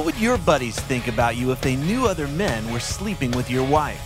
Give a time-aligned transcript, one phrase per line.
[0.00, 3.50] What would your buddies think about you if they knew other men were sleeping with
[3.50, 4.00] your wife?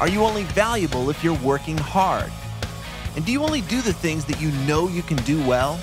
[0.00, 2.32] Are you only valuable if you're working hard?
[3.14, 5.78] And do you only do the things that you know you can do well?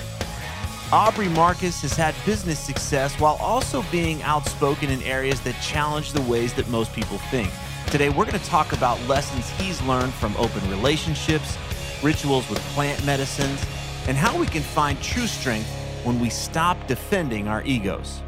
[0.90, 6.22] Aubrey Marcus has had business success while also being outspoken in areas that challenge the
[6.22, 7.48] ways that most people think.
[7.92, 11.56] Today, we're going to talk about lessons he's learned from open relationships,
[12.02, 13.64] rituals with plant medicines,
[14.08, 15.70] and how we can find true strength
[16.02, 18.20] when we stop defending our egos.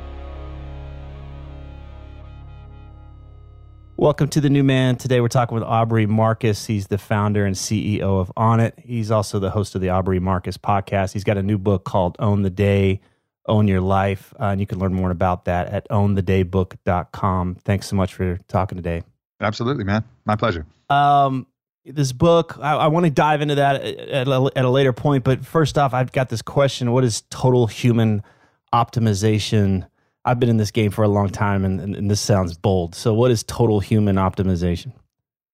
[4.05, 4.97] Welcome to the new man.
[4.97, 6.67] Today we're talking with Aubrey Marcus.
[6.67, 8.79] He's the founder and CEO of Onnit.
[8.79, 11.15] He's also the host of the Aubrey Marcus podcast.
[11.15, 13.01] He's got a new book called Own the Day,
[13.47, 14.35] Own Your Life.
[14.39, 17.55] Uh, and you can learn more about that at ownthedaybook.com.
[17.65, 19.05] Thanks so much for talking today.
[19.41, 20.05] Absolutely, man.
[20.27, 20.67] My pleasure.
[20.91, 21.47] Um,
[21.87, 25.25] this book, I, I want to dive into that at a, at a later point.
[25.25, 28.23] But first off, I've got this question What is total human
[28.71, 29.87] optimization?
[30.25, 32.95] I've been in this game for a long time, and, and, this sounds bold.
[32.95, 34.93] So, what is total human optimization?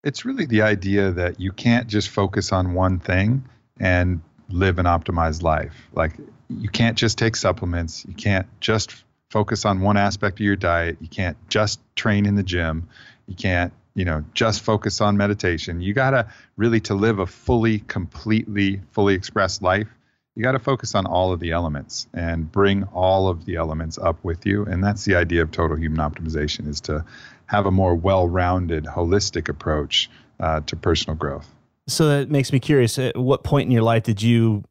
[0.05, 3.45] It's really the idea that you can't just focus on one thing
[3.79, 5.89] and live an optimized life.
[5.93, 6.13] Like,
[6.49, 8.05] you can't just take supplements.
[8.07, 10.99] You can't just focus on one aspect of your diet.
[11.01, 12.89] You can't just train in the gym.
[13.27, 15.81] You can't, you know, just focus on meditation.
[15.81, 19.89] You got to really, to live a fully, completely, fully expressed life,
[20.37, 23.99] you got to focus on all of the elements and bring all of the elements
[23.99, 27.05] up with you and that's the idea of total human optimization is to
[27.47, 30.09] have a more well-rounded holistic approach
[30.39, 31.53] uh, to personal growth.
[31.89, 34.63] So that makes me curious at what point in your life did you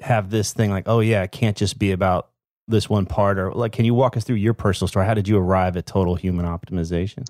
[0.00, 2.28] have this thing like oh yeah it can't just be about
[2.68, 5.06] this one part or like can you walk us through your personal story?
[5.06, 7.26] How did you arrive at total human optimization?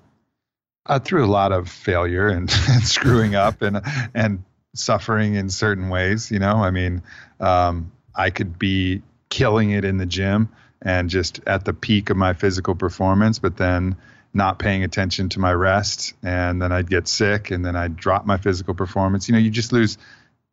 [0.85, 3.81] Uh, through a lot of failure and, and screwing up and
[4.13, 4.43] and
[4.75, 6.31] suffering in certain ways.
[6.31, 7.01] You know, I mean,
[7.39, 10.49] um, I could be killing it in the gym
[10.81, 13.95] and just at the peak of my physical performance, but then
[14.33, 18.25] not paying attention to my rest, and then I'd get sick, and then I'd drop
[18.25, 19.27] my physical performance.
[19.27, 19.97] You know, you just lose.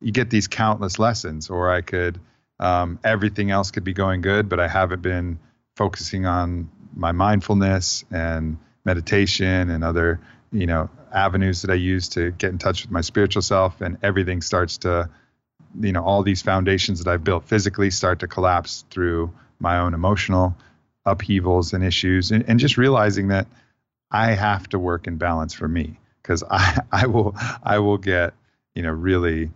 [0.00, 2.20] You get these countless lessons, or I could.
[2.60, 5.40] Um, everything else could be going good, but I haven't been
[5.76, 10.20] focusing on my mindfulness and meditation and other
[10.52, 13.98] you know avenues that I use to get in touch with my spiritual self, and
[14.02, 15.10] everything starts to,
[15.80, 19.94] you know, all these foundations that I've built physically start to collapse through my own
[19.94, 20.56] emotional
[21.04, 23.46] upheavals and issues, and, and just realizing that
[24.10, 28.34] I have to work in balance for me because I I will I will get
[28.74, 29.50] you know really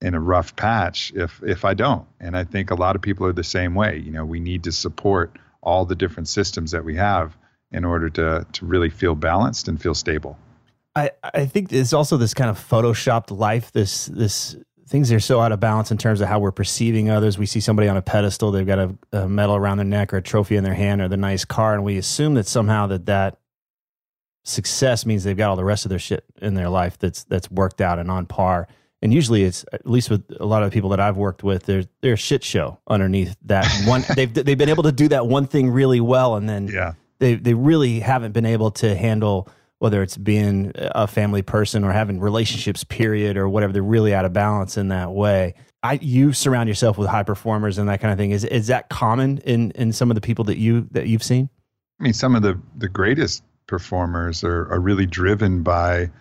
[0.00, 2.06] in a rough patch if if I don't.
[2.20, 3.98] And I think a lot of people are the same way.
[3.98, 7.36] You know, we need to support all the different systems that we have
[7.70, 10.36] in order to to really feel balanced and feel stable.
[10.94, 13.72] I, I think it's also this kind of photoshopped life.
[13.72, 14.56] This this
[14.86, 17.38] things are so out of balance in terms of how we're perceiving others.
[17.38, 20.18] We see somebody on a pedestal; they've got a, a medal around their neck or
[20.18, 23.06] a trophy in their hand or the nice car, and we assume that somehow that
[23.06, 23.38] that
[24.44, 27.50] success means they've got all the rest of their shit in their life that's that's
[27.50, 28.68] worked out and on par.
[29.00, 31.64] And usually, it's at least with a lot of the people that I've worked with,
[31.64, 34.04] there's there's a shit show underneath that one.
[34.14, 36.92] they've they've been able to do that one thing really well, and then yeah.
[37.18, 39.48] they they really haven't been able to handle
[39.82, 44.24] whether it's being a family person or having relationships, period, or whatever, they're really out
[44.24, 45.54] of balance in that way.
[45.82, 48.30] I you surround yourself with high performers and that kind of thing.
[48.30, 51.50] Is is that common in in some of the people that you that you've seen?
[51.98, 56.12] I mean, some of the the greatest performers are are really driven by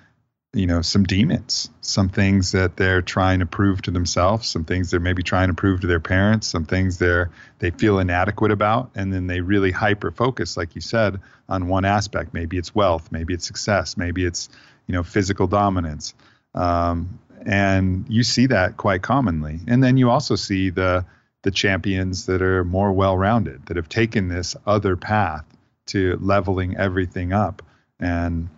[0.53, 4.91] you know some demons some things that they're trying to prove to themselves some things
[4.91, 8.91] they're maybe trying to prove to their parents some things they're they feel inadequate about
[8.95, 11.19] and then they really hyper focus like you said
[11.51, 12.33] on one aspect.
[12.33, 14.49] Maybe it's wealth maybe it's success maybe it's
[14.87, 16.13] you know physical dominance.
[16.55, 19.59] Um, and you see that quite commonly.
[19.67, 21.05] And then you also see the
[21.43, 25.45] the champions that are more well rounded that have taken this other path
[25.87, 27.63] to leveling everything up
[27.99, 28.49] and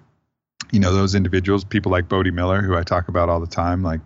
[0.71, 3.83] you know those individuals people like Bode Miller who I talk about all the time
[3.83, 4.01] like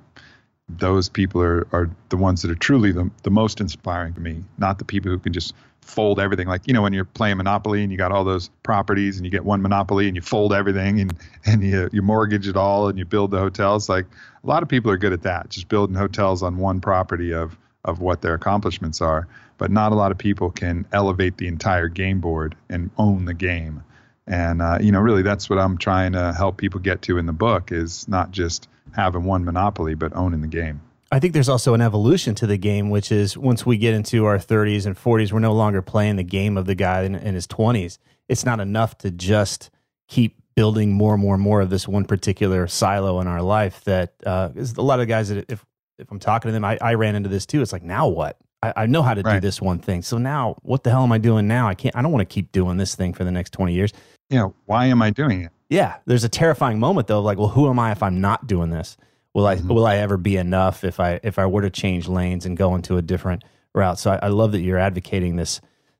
[0.69, 4.43] those people are are the ones that are truly the, the most inspiring to me
[4.57, 5.53] not the people who can just
[5.87, 6.47] fold everything.
[6.47, 9.31] Like you know when you're playing monopoly and you got all those properties and you
[9.31, 11.13] get one monopoly and you fold everything and
[11.45, 14.05] and you you mortgage it all and you build the hotels like
[14.43, 17.57] a lot of people are good at that just building hotels on one property of
[17.85, 19.27] of what their accomplishments are.
[19.57, 23.33] But not a lot of people can elevate the entire game board and own the
[23.33, 23.83] game
[24.27, 27.25] and uh, you know really that's what i'm trying to help people get to in
[27.25, 31.47] the book is not just having one monopoly but owning the game I think there's
[31.47, 34.93] also an evolution to the game, which is once we get into our 30s and
[34.93, 37.97] 40s, we're no longer playing the game of the guy in, in his 20s.
[38.27, 39.69] It's not enough to just
[40.09, 43.85] keep building more and more and more of this one particular silo in our life.
[43.85, 45.65] That uh, a lot of guys that if
[45.97, 47.61] if I'm talking to them, I, I ran into this too.
[47.61, 48.35] It's like now what?
[48.61, 49.35] I, I know how to Right.
[49.35, 50.01] do this one thing.
[50.01, 51.69] So now what the hell am I doing now?
[51.69, 51.95] I can't.
[51.95, 53.93] I don't want to keep doing this thing for the next 20 years.
[54.29, 57.19] You know why am i doing it Yeah, there's a terrifying moment though.
[57.21, 58.95] Like, well, who am I if I'm not doing this?
[59.33, 59.67] Will I Mhm.
[59.67, 62.73] will I ever be enough if I if I were to change lanes and go
[62.75, 63.43] into a different
[63.75, 63.99] route?
[63.99, 65.59] So I, I love that you're advocating this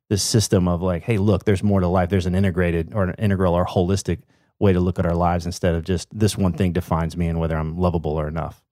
[0.10, 2.08] this system of like, hey, look, there's more to life.
[2.10, 4.20] There's an integrated or an integral or holistic
[4.58, 7.38] way to look at our lives instead of just this one thing defines me and
[7.42, 8.64] whether I'm lovable or enough.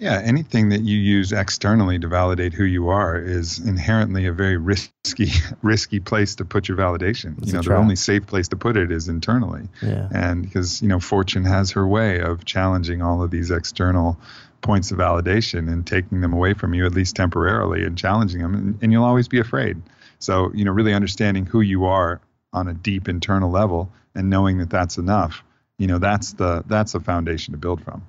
[0.00, 4.56] Yeah, anything that you use externally to validate who you are is inherently a very
[4.56, 5.30] risky,
[5.62, 7.36] risky place to put your validation.
[7.38, 10.08] It's you know, the only safe place to put it is internally, Yeah.
[10.10, 14.18] and because you know, fortune has her way of challenging all of these external
[14.62, 18.54] points of validation and taking them away from you at least temporarily and challenging them,
[18.54, 19.80] and, and you'll always be afraid.
[20.18, 22.22] So, you know, really understanding who you are
[22.54, 25.44] on a deep internal level and knowing that that's enough.
[25.78, 28.06] You know, that's the that's a foundation to build from.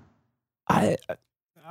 [0.67, 0.97] I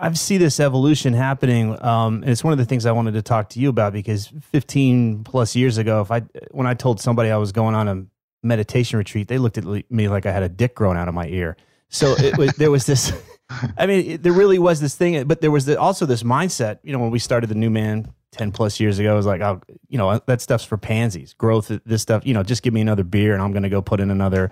[0.00, 3.22] I see this evolution happening, um, and it's one of the things I wanted to
[3.22, 6.20] talk to you about because 15 plus years ago, if I
[6.50, 8.06] when I told somebody I was going on a
[8.42, 11.26] meditation retreat, they looked at me like I had a dick growing out of my
[11.26, 11.56] ear.
[11.90, 13.12] So it was there was this.
[13.76, 16.78] I mean, it, there really was this thing, but there was the, also this mindset.
[16.82, 19.40] You know, when we started the New Man 10 plus years ago, it was like,
[19.40, 21.34] oh, you know, that stuff's for pansies.
[21.34, 22.24] Growth, this stuff.
[22.24, 24.50] You know, just give me another beer, and I'm going to go put in another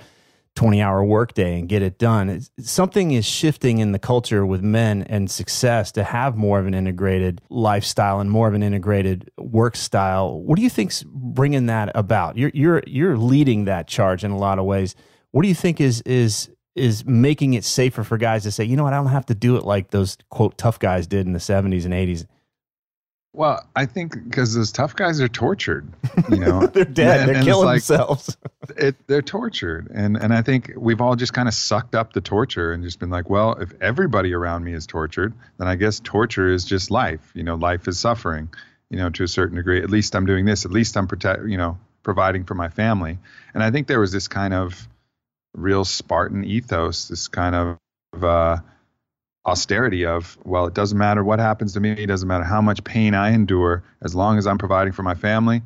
[0.55, 2.29] 20 hour workday and get it done.
[2.29, 6.67] It's, something is shifting in the culture with men and success to have more of
[6.67, 10.41] an integrated lifestyle and more of an integrated work style.
[10.41, 12.37] What do you think's bringing that about?
[12.37, 14.95] You're you're you're leading that charge in a lot of ways.
[15.31, 18.77] What do you think is is is making it safer for guys to say, you
[18.77, 21.33] know what, I don't have to do it like those quote tough guys did in
[21.33, 22.27] the 70s and 80s.
[23.39, 25.87] Well, I think because those tough guys are tortured,
[26.29, 27.21] you know, They're dead.
[27.21, 28.37] And- They're and killing like- themselves.
[28.77, 32.21] it, they're tortured, and and I think we've all just kind of sucked up the
[32.21, 36.01] torture and just been like, well, if everybody around me is tortured, then I guess
[36.01, 37.31] torture is just life.
[37.33, 38.49] You know, life is suffering.
[38.91, 39.81] You know, to a certain degree.
[39.83, 40.65] At least I'm doing this.
[40.65, 41.45] At least I'm protect.
[41.47, 43.19] You know, providing for my family.
[43.55, 44.89] And I think there was this kind of
[45.55, 48.57] real Spartan ethos, this kind of uh,
[49.49, 52.85] austerity of, well, it doesn't matter what happens to me, it doesn't matter how much
[52.85, 55.63] pain I endure, as long as I'm providing for my family,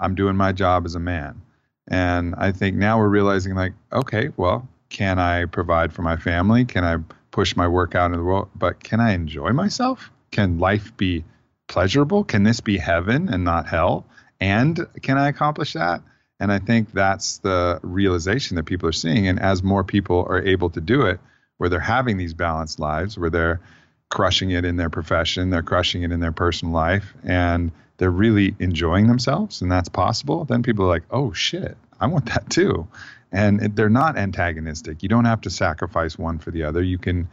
[0.00, 1.42] I'm doing my job as a man.
[1.86, 6.64] And I think now we're realizing, like, okay, well, can I provide for my family?
[6.64, 6.96] Can I
[7.30, 8.48] push my work out into the world?
[8.54, 10.10] But can I enjoy myself?
[10.30, 11.24] Can life be
[11.66, 12.24] pleasurable?
[12.24, 14.06] Can this be heaven and not hell?
[14.40, 16.02] And can I accomplish that?
[16.40, 19.28] And I think that's the realization that people are seeing.
[19.28, 21.20] And as more people are able to do it,
[21.58, 23.60] where they're having these balanced lives, where they're
[24.08, 28.54] crushing it in their profession, they're crushing it in their personal life, and they're really
[28.58, 32.88] enjoying themselves, and that's possible, then people are like, oh shit, I want that too.
[33.30, 35.02] And they're not antagonistic.
[35.02, 36.82] You don't have to sacrifice one for the other.
[36.82, 37.28] You can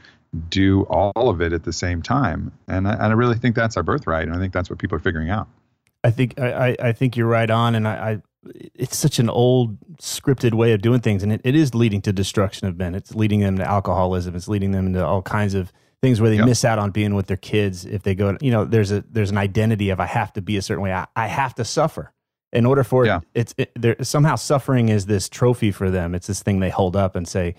[0.50, 2.52] do all of it at the same time.
[2.68, 4.28] And I, and I really think that's our birthright.
[4.28, 5.48] And I think that's what people are figuring out.
[6.04, 8.22] I think I, I think you're right on, and I
[8.54, 12.14] it's such an old scripted way of doing things, and it, it is leading to
[12.14, 12.96] destruction of men.
[12.96, 14.36] It's leading them to alcoholism.
[14.36, 15.72] It's leading them into all kinds of
[16.02, 16.46] things where they Yep.
[16.46, 18.38] miss out on being with their kids if they go.
[18.42, 20.94] You know, there's a there's an identity of I have to be a certain way.
[20.94, 22.12] I, I have to suffer
[22.54, 23.22] in order for Yeah.
[23.34, 26.14] it's it, there somehow suffering is this trophy for them.
[26.16, 27.56] It's this thing they hold up and say,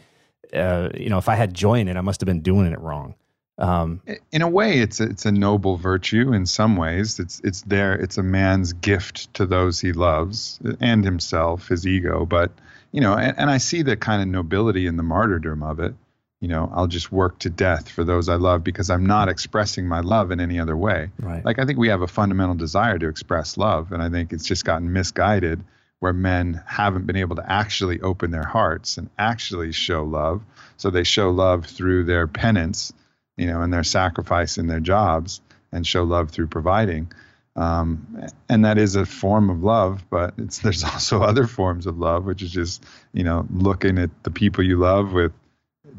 [0.55, 2.79] uh, you know, if I had joy in it, I must have been doing it
[2.81, 3.15] wrong.
[3.59, 6.33] Um, in a way, it's a, it's a noble virtue.
[6.33, 7.95] In some ways, it's it's there.
[7.95, 12.27] It's a man's gift to those he loves and himself, his ego.
[12.27, 12.53] But
[12.93, 15.95] you know, and, and I see the kind of nobility in the martyrdom of it.
[16.41, 19.89] You know, I'll just work to death for those I love because I'm not expressing
[19.89, 21.09] my love in any other way.
[21.19, 21.43] Right.
[21.43, 24.45] Like I think we have a fundamental desire to express love, and I think it's
[24.45, 25.65] just gotten misguided
[26.01, 30.43] where men haven't been able to actually open their hearts and actually show love.
[30.77, 32.93] So they show love through their penance
[33.37, 35.41] you know, and their sacrifice in their jobs
[35.73, 37.13] and show love through providing.
[37.55, 41.99] Um, and that is a form of love, but it's there's also other forms of
[41.99, 45.33] love, which is just you know looking at the people you love with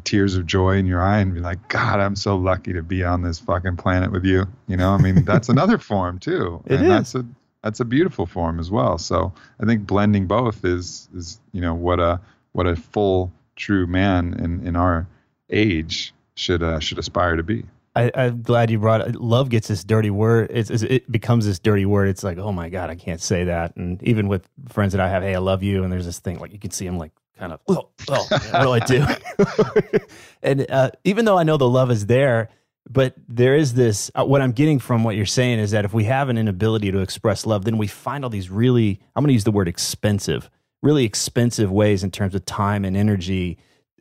[0.04, 3.04] tears of joy in your eye and be like, God, I'm so lucky to be
[3.04, 4.46] on this fucking planet with you.
[4.68, 6.90] You know, I mean, that's another form too, it and is.
[6.90, 7.26] that's a
[7.64, 8.98] that's a beautiful form as well.
[8.98, 13.88] So I think blending both is is you know what a what a full true
[13.88, 15.08] man in in our
[15.50, 17.66] age should uh, should aspire to be.
[17.98, 19.16] I, am glad you brought it.
[19.16, 20.52] Love gets this dirty word.
[20.52, 22.10] It's, it becomes this dirty word.
[22.10, 23.76] It's like, oh my god, I can't say that.
[23.76, 25.84] And even with friends that I have, hey, I love you.
[25.84, 28.62] And there's this thing like you can see them like kind of, oh, oh what
[28.62, 30.00] do I do?
[30.44, 32.50] and uh, even though I know the love is there,
[32.88, 34.12] but there is this.
[34.14, 36.92] Uh, what I'm getting from what you're saying is that if we have an inability
[36.92, 39.68] to express love, then we find all these really, I'm going to use the word
[39.68, 40.52] expensive,
[40.84, 43.58] really expensive ways in terms of time and energy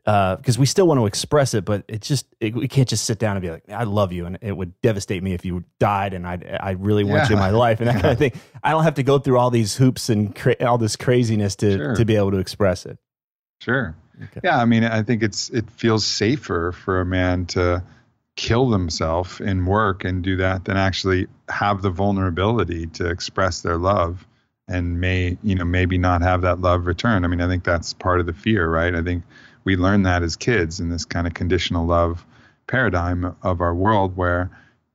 [0.06, 3.04] because uh, we still want to express it, but it's just it, we can't just
[3.04, 5.64] sit down and be like, "I love you," and it would devastate me if you
[5.80, 7.28] died, and I I really want yeah.
[7.30, 8.32] you in my life, and that kind of thing.
[8.62, 11.76] I don't have to go through all these hoops and cra- all this craziness to
[11.76, 11.94] sure.
[11.96, 12.98] to be able to express it.
[13.60, 13.96] Sure.
[14.22, 14.40] Okay.
[14.44, 17.82] Yeah, I mean, I think it's it feels safer for a man to
[18.36, 23.78] kill themselves in work and do that than actually have the vulnerability to express their
[23.78, 24.24] love
[24.68, 27.24] and may you know maybe not have that love return.
[27.24, 28.94] I mean, I think that's part of the fear, right?
[28.94, 29.24] I think
[29.66, 32.24] we learn that as kids in this kind of conditional love
[32.66, 34.50] paradigm of our world where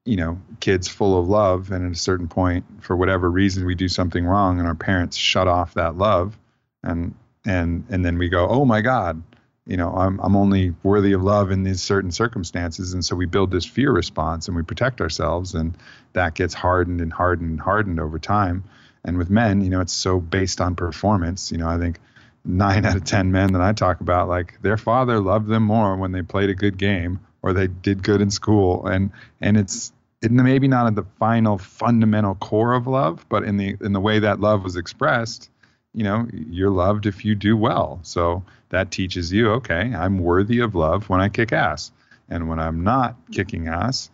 [0.06, 3.76] you know kids full of love and at a certain point for whatever reason we
[3.76, 6.36] do something wrong and our parents shut off that love
[6.84, 7.14] and
[7.46, 9.22] and and then we go oh my god
[9.68, 12.94] you know i'm i'm only worthy of love in these certain circumstances.
[12.94, 15.78] And so we build this fear response and we protect ourselves and
[16.14, 18.64] that gets hardened and hardened and hardened over time.
[19.04, 21.52] And with men you know it's so based on performance.
[21.52, 22.00] You know i think
[22.44, 25.96] nine out of ten men that I talk about, like their father loved them more
[25.96, 29.92] when they played a good game or they did good in school, and and it's
[30.22, 34.00] it maybe not at the final fundamental core of love, but in the in the
[34.00, 35.50] way that love was expressed,
[35.94, 38.00] you know, you're loved if you do well.
[38.04, 41.92] So that teaches you, okay, I'm worthy of love when I kick ass,
[42.30, 44.10] and when I'm not kicking ass,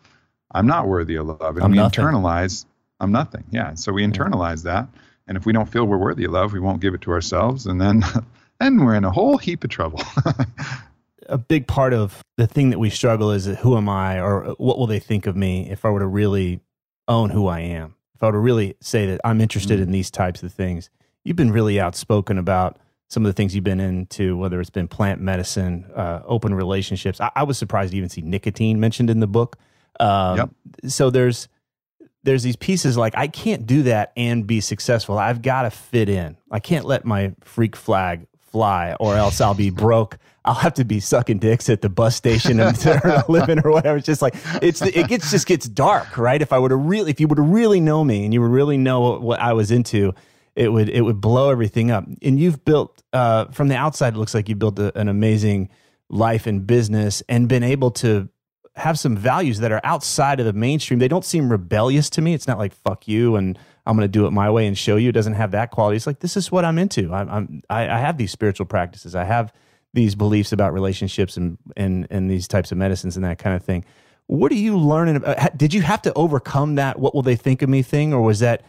[0.52, 2.04] I'm not worthy of love, and I'm we nothing.
[2.04, 2.66] internalize
[3.00, 3.44] I'm nothing.
[3.52, 4.88] Yeah, so we internalize that
[5.28, 7.66] and if we don't feel we're worthy of love, we won't give it to ourselves,
[7.66, 8.04] and then
[8.60, 10.02] then we're in a whole heap of trouble.
[11.30, 14.78] a big part of the thing that we struggle is who am I, or what
[14.78, 16.62] will they think of me if I were to really
[17.08, 17.96] own who I am?
[18.16, 19.84] If I were to really say that I'm interested mm-hmm.
[19.84, 20.90] in these types of things,
[21.24, 22.80] you've been really outspoken about
[23.10, 27.22] some of the things you've been into, whether it's been plant medicine, uh, open relationships.
[27.22, 29.58] I, I, was surprised to even see nicotine mentioned in the book.
[30.00, 30.50] Um, yep.
[30.88, 31.48] So there's
[32.28, 35.18] there's these pieces like I can't do that and be successful.
[35.18, 36.36] I've got to fit in.
[36.52, 40.18] I can't let my freak flag fly or else I'll be broke.
[40.44, 43.72] I'll have to be sucking dicks at the bus station and earn a living or
[43.72, 43.98] whatever.
[43.98, 46.42] It's just like it's it gets just gets dark, right?
[46.42, 48.52] If I were to really, if you were to really know me and you would
[48.52, 50.14] really know what I was into,
[50.54, 52.04] it would it would blow everything up.
[52.22, 55.70] And you've built uh, from the outside, it looks like you built a, an amazing
[56.10, 58.28] life and business and been able to
[58.78, 61.00] have some values that are outside of the mainstream.
[61.00, 62.34] They don't seem rebellious to me.
[62.34, 64.98] It's not like fuck you and I'm going to do it my way and show
[64.98, 65.10] you.
[65.10, 65.96] It doesn't have that quality.
[65.96, 67.14] It's like this is what I'm into.
[67.14, 69.16] I'm, I'm I, I have these spiritual practices.
[69.16, 69.54] I have
[69.94, 73.64] these beliefs about relationships and and and these types of medicines and that kind of
[73.64, 73.86] thing.
[74.28, 75.58] What are you learning about?
[75.58, 77.00] Did you have to overcome that?
[77.00, 78.64] What will they think of me thing, or was that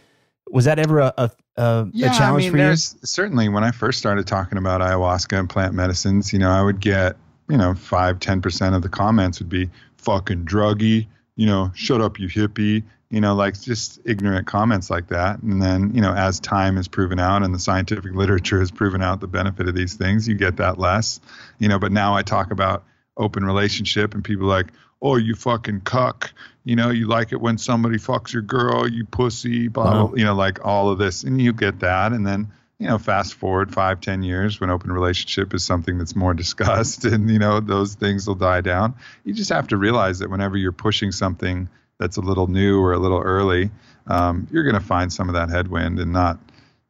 [0.48, 2.64] was that ever a, a, a, yeah, challenge I mean, for you?
[2.64, 6.62] There's certainly when I first started talking about ayahuasca and plant medicines, you know, I
[6.62, 7.16] would get
[7.48, 12.00] you know five ten percent of the comments would be fucking druggy, you know, shut
[12.00, 15.40] up, you hippie, you know, like just ignorant comments like that.
[15.42, 19.02] And then, you know, as time has proven out and the scientific literature has proven
[19.02, 21.20] out the benefit of these things, you get that less,
[21.58, 21.78] you know.
[21.78, 22.84] But now I talk about
[23.16, 24.68] open relationship and people like,
[25.00, 26.32] oh, you fucking cuck,
[26.64, 30.34] you know, you like it when somebody fucks your girl, you pussy, blah, you know,
[30.34, 31.22] like all of this.
[31.24, 32.12] And you get that.
[32.12, 36.14] And then, you know, fast forward five, ten years when open relationship is something that's
[36.14, 38.94] more discussed and, you know, those things will die down.
[39.24, 41.68] You just have to realize that whenever you're pushing something
[41.98, 43.70] that's a little new or a little early,
[44.06, 46.38] um, you're going to find some of that headwind and not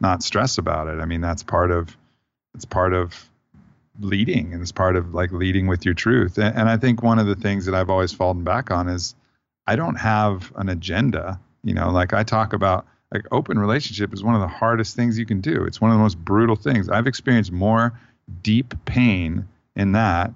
[0.01, 1.01] not stress about it.
[1.01, 1.97] I mean, that's part of
[2.55, 3.29] it's part of
[4.01, 6.39] leading and it's part of like leading with your truth.
[6.39, 9.15] And, and I think one of the things that I've always fallen back on is
[9.67, 11.41] I don't have an agenda.
[11.65, 15.19] You know, like I talk about like open relationship is one of the hardest things
[15.19, 15.65] you can do.
[15.65, 16.89] It's one of the most brutal things.
[16.89, 17.99] I've experienced more
[18.43, 20.33] deep pain in that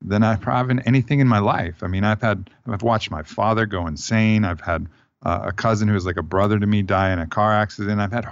[0.00, 1.82] than I've probably anything in my life.
[1.82, 4.44] I mean, I've had I've watched my father go insane.
[4.44, 4.86] I've had
[5.22, 8.00] uh, a cousin who was like a brother to me die in a car accident.
[8.00, 8.26] I've had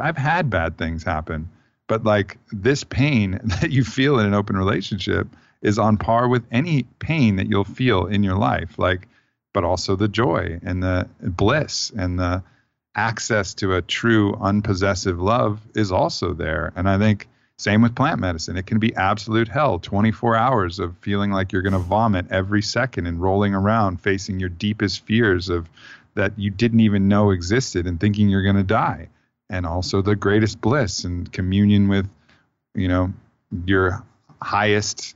[0.00, 1.48] I've had bad things happen,
[1.88, 5.28] but like this pain that you feel in an open relationship
[5.62, 8.78] is on par with any pain that you'll feel in your life.
[8.78, 9.08] Like,
[9.52, 12.42] but also the joy and the bliss and the
[12.96, 16.72] access to a true unpossessive love is also there.
[16.74, 18.56] And I think same with plant medicine.
[18.56, 22.62] It can be absolute hell 24 hours of feeling like you're going to vomit every
[22.62, 25.68] second and rolling around facing your deepest fears of
[26.14, 29.08] that you didn't even know existed and thinking you're going to die.
[29.48, 32.08] And also the greatest bliss and communion with,
[32.74, 33.12] you know,
[33.64, 34.02] your
[34.42, 35.14] highest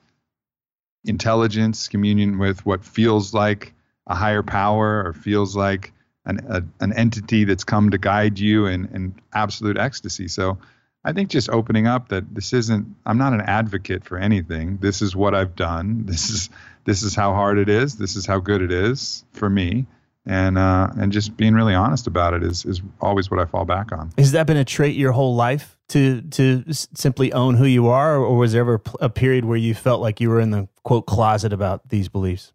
[1.04, 3.74] intelligence, communion with what feels like
[4.06, 5.92] a higher power or feels like
[6.26, 10.28] an, a, an entity that's come to guide you in, in absolute ecstasy.
[10.28, 10.58] So
[11.04, 14.78] I think just opening up that this isn't I'm not an advocate for anything.
[14.78, 16.04] This is what I've done.
[16.10, 16.50] This is
[16.84, 17.96] this is how hard it is.
[17.96, 19.86] This is how good it is for me.
[20.26, 23.64] And uh, and just being really honest about it is is always what I fall
[23.64, 24.12] back on.
[24.18, 28.16] Has that been a trait your whole life to to simply own who you are,
[28.16, 31.06] or was there ever a period where you felt like you were in the quote
[31.06, 32.52] closet about these beliefs?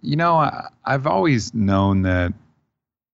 [0.00, 2.32] You know, I, I've always known that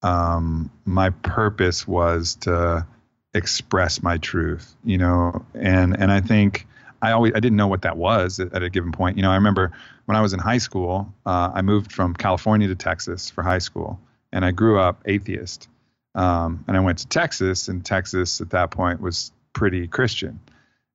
[0.02, 2.86] um, my purpose was to
[3.34, 6.66] express my truth, you know, and and I think
[7.02, 9.16] I always I didn't know what that was at, at a given point.
[9.16, 9.72] You know, I remember
[10.06, 13.58] when I was in high school, uh, I moved from California to Texas for high
[13.58, 14.00] school,
[14.32, 15.68] and I grew up atheist.
[16.14, 20.40] Um, and I went to Texas, and Texas at that point was pretty Christian,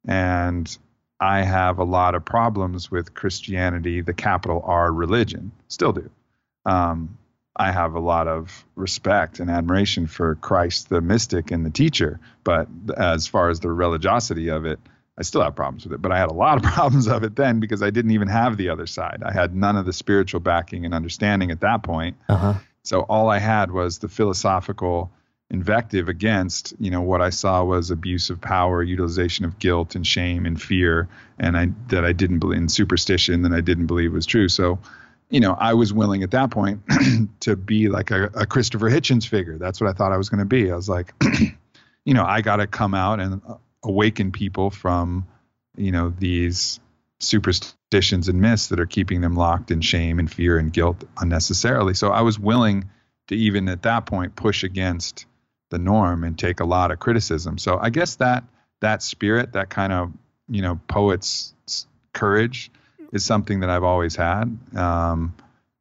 [0.05, 0.75] and
[1.19, 6.09] I have a lot of problems with Christianity, the capital R religion, still do.
[6.65, 7.17] Um,
[7.55, 12.19] I have a lot of respect and admiration for Christ, the mystic and the teacher.
[12.43, 12.67] But
[12.97, 14.79] as far as the religiosity of it,
[15.17, 16.01] I still have problems with it.
[16.01, 18.57] But I had a lot of problems of it then because I didn't even have
[18.57, 19.21] the other side.
[19.23, 22.17] I had none of the spiritual backing and understanding at that point.
[22.27, 22.55] Uh-huh.
[22.81, 25.11] So all I had was the philosophical
[25.49, 30.05] invective against, you know, what I saw was abuse of power, utilization of guilt and
[30.05, 34.11] shame and fear, and I that I didn't believe in superstition that I didn't believe
[34.11, 34.49] was true.
[34.49, 34.79] So
[35.33, 36.83] you know, I was willing at that point
[37.39, 39.57] to be like a, a, Christopher Hitchens figure.
[39.57, 40.71] That's what I thought I was going to be.
[40.71, 41.11] I was like,
[42.05, 43.41] you know, I got to come out and
[43.83, 45.25] awaken people from,
[45.75, 46.79] you know, these
[47.19, 51.95] superstitions and myths that are keeping them locked in shame and fear and guilt unnecessarily.
[51.95, 52.87] So I was willing
[53.29, 55.25] to even at that point push against
[55.71, 57.57] the norm and take a lot of criticism.
[57.57, 58.43] So I guess that
[58.81, 60.11] that spirit, that kind of,
[60.47, 61.55] you know, poet's
[62.13, 62.69] courage
[63.13, 64.57] is something that I've always had.
[64.75, 65.33] Um,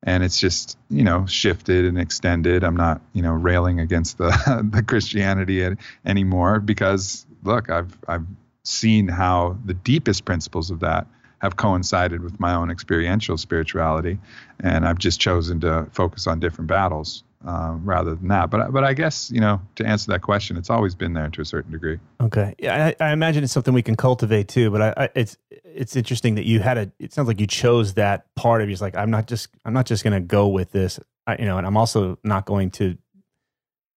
[0.05, 2.63] and it's just you know shifted and extended.
[2.63, 4.31] I'm not you know railing against the
[4.73, 5.67] the Christianity
[6.05, 8.27] anymore because look, I've I've
[8.65, 11.07] seen how the deepest principles of that
[11.41, 14.19] have coincided with my own experiential spirituality,
[14.61, 18.51] and I've just chosen to focus on different battles um, rather than that.
[18.51, 21.41] But but I guess you know to answer that question, it's always been there to
[21.41, 21.99] a certain degree.
[22.21, 24.71] Okay, yeah, I, I imagine it's something we can cultivate too.
[24.71, 26.93] But I, I, it's it's interesting that you had a.
[26.99, 28.77] It sounds like you chose that part of you.
[28.77, 31.59] Like I'm not just I'm not just going to go with this, I, you know,
[31.59, 32.97] and I'm also not going to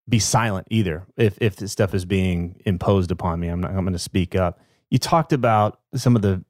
[0.08, 3.47] be silent either if if this stuff is being imposed upon me.
[3.47, 4.60] I'm not I'm going to speak up.
[4.89, 6.43] You talked about some of the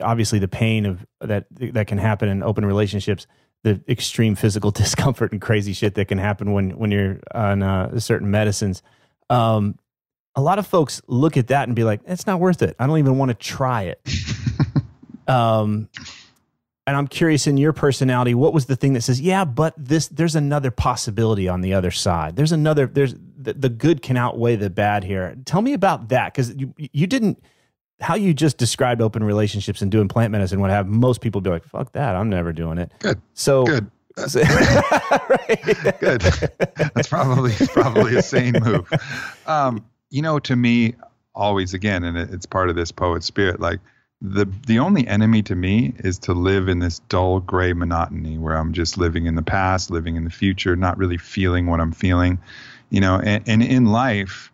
[0.00, 3.26] obviously the pain of that that can happen in open relationships
[3.62, 7.98] the extreme physical discomfort and crazy shit that can happen when when you're on uh,
[7.98, 8.82] certain medicines.
[9.30, 9.78] Um,
[10.34, 12.76] a lot of folks look at that and be like, "It's not worth it.
[12.78, 14.00] I don't even want to try it."
[15.28, 15.88] um,
[16.86, 20.08] and I'm curious in your personality, what was the thing that says, "Yeah, but this
[20.08, 22.36] there's another possibility on the other side.
[22.36, 22.86] There's another.
[22.86, 26.74] There's the, the good can outweigh the bad here." Tell me about that because you
[26.76, 27.42] you didn't
[28.00, 31.50] how you just described open relationships and doing plant medicine would have most people be
[31.50, 32.16] like, fuck that.
[32.16, 32.90] I'm never doing it.
[32.98, 33.20] Good.
[33.34, 33.90] So good.
[36.00, 36.20] Good.
[36.20, 38.92] That's probably probably a sane move.
[39.46, 40.94] Um, you know, to me,
[41.34, 43.58] always again, and it's part of this poet spirit.
[43.60, 43.80] Like
[44.20, 48.56] the the only enemy to me is to live in this dull gray monotony where
[48.56, 51.92] I'm just living in the past, living in the future, not really feeling what I'm
[51.92, 52.38] feeling.
[52.90, 54.52] You know, and, and in life,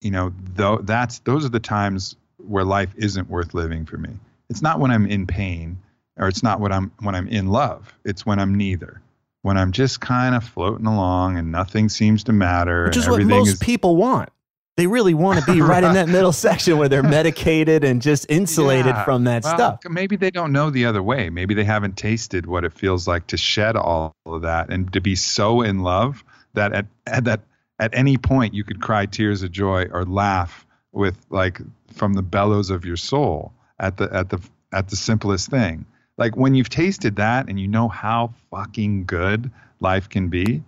[0.00, 4.10] you know, though that's those are the times where life isn't worth living for me.
[4.50, 5.78] It's not when I'm in pain
[6.16, 7.92] or it's not when I'm when I'm in love.
[8.04, 9.00] It's when I'm neither.
[9.42, 12.84] When I'm just kind of floating along and nothing seems to matter.
[12.86, 14.30] Which is what most is, people want.
[14.76, 18.26] They really want to be right in that middle section where they're medicated and just
[18.28, 19.04] insulated Yeah.
[19.04, 19.80] from that Well, stuff.
[19.88, 21.30] Maybe they don't know the other way.
[21.30, 25.00] Maybe they haven't tasted what it feels like to shed all of that and to
[25.00, 27.40] be so in love that at, at that
[27.78, 31.60] at any point you could cry tears of joy or laugh with like
[31.92, 34.40] from the bellows of your soul at the at the
[34.72, 35.84] at the simplest thing.
[36.16, 40.62] Like when you've tasted that and you know how fucking good life can be,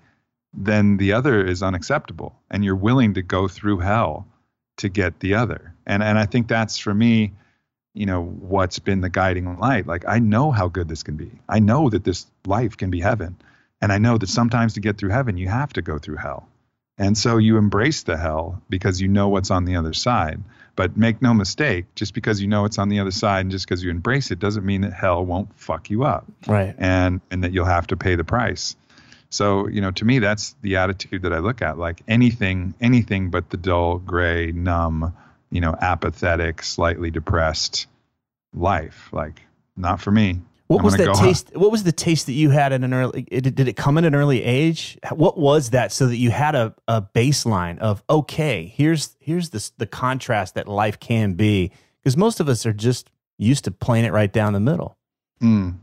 [0.53, 4.27] then the other is unacceptable and you're willing to go through hell
[4.79, 5.73] to get the other.
[5.87, 7.33] And and I think that's for me
[7.97, 11.31] you know what's been the guiding light like i know how good this can be
[11.49, 13.35] i know that this life can be heaven
[13.81, 16.47] and i know that sometimes to get through heaven you have to go through hell
[16.99, 20.41] and so you embrace the hell because you know what's on the other side.
[20.77, 23.67] But make no mistake just because you know it's on the other side and just
[23.67, 26.27] because you embrace it doesn't mean that hell won't fuck you up.
[26.47, 26.75] Right.
[26.79, 28.77] and and that you'll have to pay the price.
[29.31, 31.79] So you know to me that's the attitude that i look at.
[31.79, 35.15] Like anything anything but the dull gray numb
[35.51, 37.87] you know apathetic slightly depressed
[38.55, 39.09] life.
[39.13, 39.43] Like
[39.77, 41.57] not for me What I'm was that taste?
[41.57, 43.25] What was the taste that you had at an early?
[43.31, 44.99] It, did it come at an early age?
[45.13, 49.71] What was that so that you had a, a baseline of okay, here's here's the
[49.79, 51.71] the contrast that life can be
[52.03, 54.97] because most of us are just used to playing it right down the middle.
[55.41, 55.77] Mm.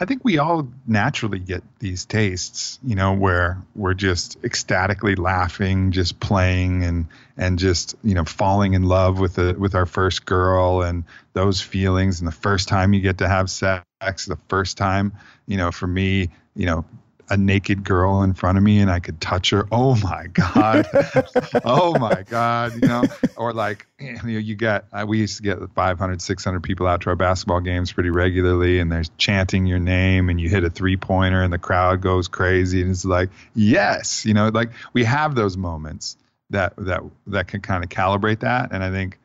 [0.00, 5.92] I think we all naturally get these tastes, you know, where we're just ecstatically laughing,
[5.92, 10.24] just playing and and just, you know, falling in love with the with our first
[10.26, 12.20] girl and those feelings.
[12.20, 13.84] And the first time you get to have sex,
[14.26, 15.12] the first time,
[15.46, 16.84] you know, for me, you know,
[17.28, 19.66] a naked girl in front of me and I could touch her.
[19.72, 20.86] Oh my God.
[21.64, 22.74] oh my God.
[22.74, 23.04] You know,
[23.36, 27.00] or like, you know, you get, uh, we used to get 500, 600 people out
[27.02, 30.70] to our basketball games pretty regularly and they're chanting your name and you hit a
[30.70, 32.82] three pointer and the crowd goes crazy.
[32.82, 36.16] And it's like, yes, you know, like we have those moments
[36.50, 38.72] that, that, that can kind of calibrate that.
[38.72, 39.18] And I think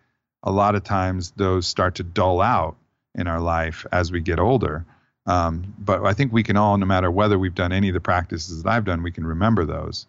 [0.43, 2.77] a lot of times those start to dull out
[3.15, 4.85] in our life as we get older.
[5.25, 7.99] Um, but I think we can all, no matter whether we've done any of the
[7.99, 10.07] practices that I've done, we can remember those.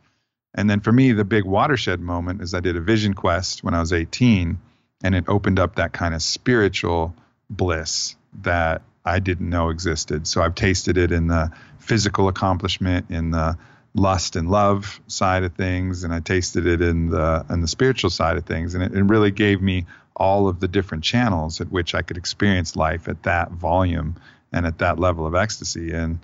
[0.55, 3.75] And then for me, the big watershed moment is I did a vision quest when
[3.75, 4.59] I was 18,
[5.05, 7.15] and it opened up that kind of spiritual
[7.49, 10.27] bliss that I didn't know existed.
[10.27, 13.57] So I've tasted it in the physical accomplishment, in the
[13.95, 18.11] lust and love side of things, and I tasted it in the in the spiritual
[18.11, 21.71] side of things, and it, it really gave me all of the different channels at
[21.71, 24.17] which I could experience life at that volume
[24.53, 25.93] and at that level of ecstasy.
[25.93, 26.19] And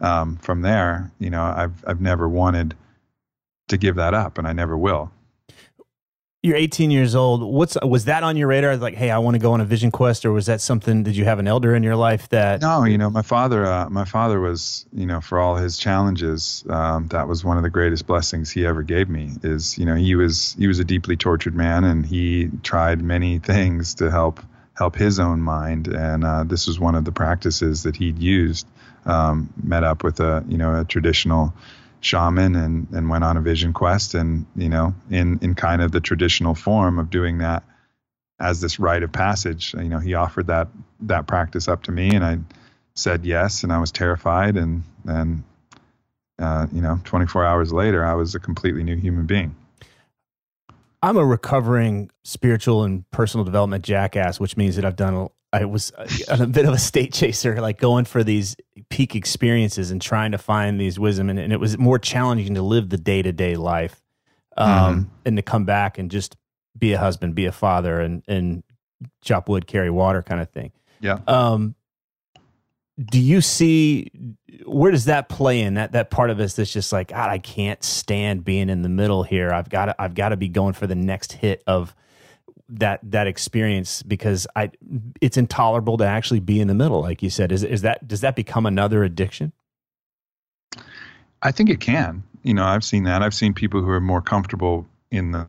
[0.00, 2.74] um, from there, you know, I've I've never wanted
[3.68, 5.10] to give that up, and I never will.
[6.42, 7.42] You're 18 years old.
[7.42, 8.74] What's was that on your radar?
[8.78, 11.02] Like, hey, I want to go on a vision quest, or was that something?
[11.02, 12.62] Did you have an elder in your life that?
[12.62, 16.64] No, you know, my father, uh, my father was, you know, for all his challenges,
[16.70, 19.32] um, that was one of the greatest blessings he ever gave me.
[19.42, 23.38] Is, you know, he was he was a deeply tortured man, and he tried many
[23.38, 24.40] things to help
[24.80, 28.66] help his own mind, and uh, this was one of the practices that he'd used.
[29.04, 31.52] Um, met up with a, you know, a traditional
[32.00, 35.92] shaman and and went on a vision quest, and you know, in in kind of
[35.92, 37.62] the traditional form of doing that
[38.38, 39.74] as this rite of passage.
[39.74, 40.68] You know, he offered that
[41.02, 42.38] that practice up to me, and I
[42.94, 45.42] said yes, and I was terrified, and and
[46.38, 49.54] uh, you know, 24 hours later, I was a completely new human being.
[51.02, 55.14] I'm a recovering spiritual and personal development jackass, which means that I've done.
[55.14, 55.92] a- I was
[56.28, 58.54] a, a bit of a state chaser, like going for these
[58.88, 62.62] peak experiences and trying to find these wisdom, and, and it was more challenging to
[62.62, 64.00] live the day to day life,
[64.56, 66.36] um, and to come back and just
[66.78, 68.62] be a husband, be a father, and and
[69.22, 70.70] chop wood, carry water, kind of thing.
[71.00, 71.18] Yeah.
[71.26, 71.74] Um,
[73.04, 74.10] do you see
[74.66, 77.38] where does that play in that that part of us that's just like God, I
[77.38, 79.52] can't stand being in the middle here.
[79.52, 81.94] I've got to I've got to be going for the next hit of
[82.68, 84.70] that that experience because I
[85.20, 87.52] it's intolerable to actually be in the middle, like you said.
[87.52, 89.52] Is is that does that become another addiction?
[91.42, 92.22] I think it can.
[92.42, 93.22] You know, I've seen that.
[93.22, 95.48] I've seen people who are more comfortable in the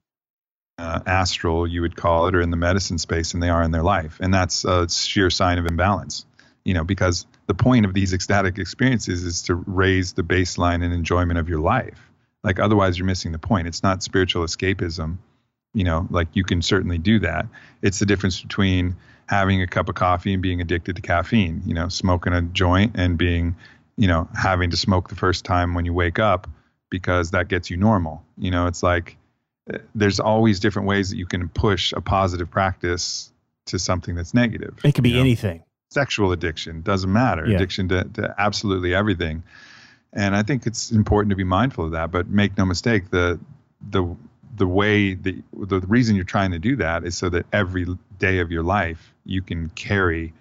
[0.77, 3.71] uh, astral, you would call it, or in the medicine space than they are in
[3.71, 6.25] their life, and that's a sheer sign of imbalance.
[6.63, 10.93] You know, because the point of these ecstatic experiences is to raise the baseline and
[10.93, 11.99] enjoyment of your life.
[12.45, 13.67] Like otherwise, you're missing the point.
[13.67, 15.17] It's not spiritual escapism.
[15.73, 17.45] You know, like you can certainly do that.
[17.81, 18.95] It's the difference between
[19.27, 21.61] having a cup of coffee and being addicted to caffeine.
[21.65, 23.57] You know, smoking a joint and being
[23.97, 26.47] you know, having to smoke the first time when you wake up
[26.89, 28.23] because that gets you normal.
[28.37, 29.17] You know, it's like
[29.71, 33.31] uh, there's always different ways that you can push a positive practice
[33.67, 34.79] to something that's negative.
[34.83, 35.21] It could be you know?
[35.21, 35.63] anything.
[35.91, 37.45] Sexual addiction doesn't matter.
[37.45, 37.55] Yeah.
[37.55, 39.43] Addiction to, to absolutely everything.
[40.13, 42.11] And I think it's important to be mindful of that.
[42.11, 43.39] But make no mistake, the
[43.89, 44.15] the
[44.55, 47.85] the way that the reason you're trying to do that is so that every
[48.19, 50.33] day of your life you can carry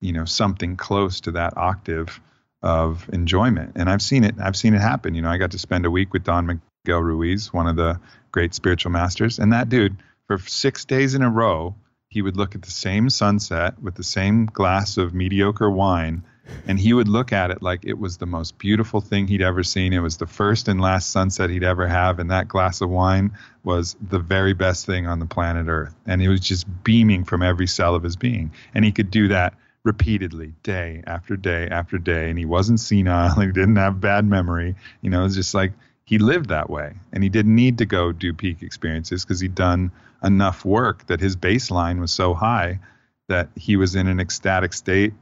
[0.00, 2.20] you know something close to that octave
[2.62, 5.58] of enjoyment and i've seen it i've seen it happen you know i got to
[5.58, 8.00] spend a week with don miguel ruiz one of the
[8.32, 11.74] great spiritual masters and that dude for six days in a row
[12.08, 16.22] he would look at the same sunset with the same glass of mediocre wine
[16.66, 19.62] and he would look at it like it was the most beautiful thing he'd ever
[19.62, 22.88] seen it was the first and last sunset he'd ever have and that glass of
[22.88, 23.30] wine
[23.64, 27.42] was the very best thing on the planet earth and he was just beaming from
[27.42, 31.98] every cell of his being and he could do that repeatedly, day after day after
[31.98, 32.28] day.
[32.28, 33.40] And he wasn't senile.
[33.40, 34.76] He didn't have bad memory.
[35.00, 35.72] You know, it's just like
[36.04, 36.94] he lived that way.
[37.12, 39.90] And he didn't need to go do peak experiences because he'd done
[40.22, 42.80] enough work that his baseline was so high
[43.28, 45.12] that he was in an ecstatic state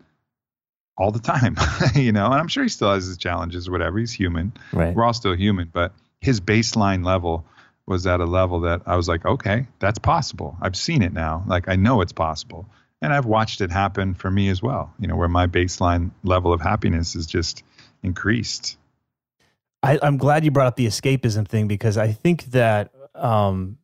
[0.96, 1.56] all the time.
[1.94, 3.98] you know, and I'm sure he still has his challenges or whatever.
[3.98, 4.52] He's human.
[4.72, 4.94] Right.
[4.94, 7.44] We're all still human, but his baseline level
[7.86, 10.56] was at a level that I was like, okay, that's possible.
[10.60, 11.44] I've seen it now.
[11.46, 12.68] Like I know it's possible
[13.02, 14.92] and I've watched it happen for me as well.
[14.98, 17.62] You know, where my baseline level of happiness is just
[18.02, 18.76] increased.
[19.82, 23.78] I, am glad you brought up the escapism thing because I think that um,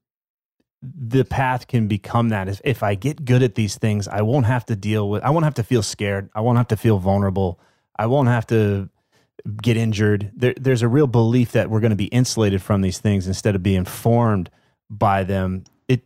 [0.82, 2.48] the path can become that.
[2.48, 5.22] If, if I get good at these things, I won't have to deal with.
[5.22, 6.28] I won't have to feel scared.
[6.34, 7.60] I won't have to feel vulnerable.
[7.96, 8.88] I won't have to
[9.60, 10.32] get injured.
[10.34, 13.54] There, there's a real belief that we're going to be insulated from these things instead
[13.54, 14.50] of being informed
[14.90, 15.64] by them.
[15.88, 16.02] it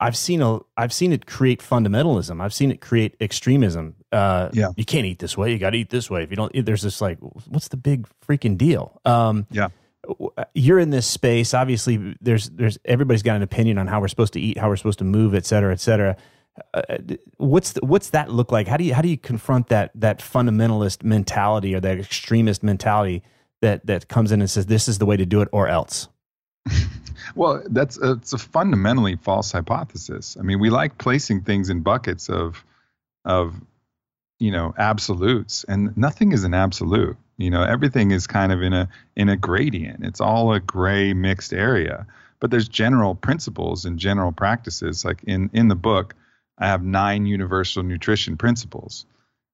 [0.00, 2.40] I've seen a I've seen it create fundamentalism.
[2.40, 3.94] I've seen it create extremism.
[4.10, 5.52] Uh, yeah, you can't eat this way.
[5.52, 6.22] You got to eat this way.
[6.22, 9.00] If you don't, there's this like, what's the big freaking deal?
[9.04, 9.68] Um, yeah,
[10.36, 11.54] Uh, you're in this space.
[11.54, 14.76] Obviously, there's there's everybody's got an opinion on how we're supposed to eat, how we're
[14.76, 16.16] supposed to move, et cetera, et cetera.
[16.72, 16.98] Uh, uh
[17.38, 18.68] what's the, what's that look like?
[18.68, 23.22] How do you how do you confront that that fundamentalist mentality or that extremist mentality
[23.60, 26.08] that that comes in and says this is the way to do it or else?
[27.34, 30.36] Well, that's a, it's a fundamentally false hypothesis.
[30.38, 32.64] I mean, we like placing things in buckets of
[33.24, 33.54] of
[34.38, 37.16] you know absolutes, and nothing is an absolute.
[37.36, 40.04] You know, everything is kind of in a in a gradient.
[40.04, 42.06] It's all a gray mixed area.
[42.40, 45.04] But there's general principles and general practices.
[45.04, 46.14] Like in in the book,
[46.58, 49.06] I have nine universal nutrition principles,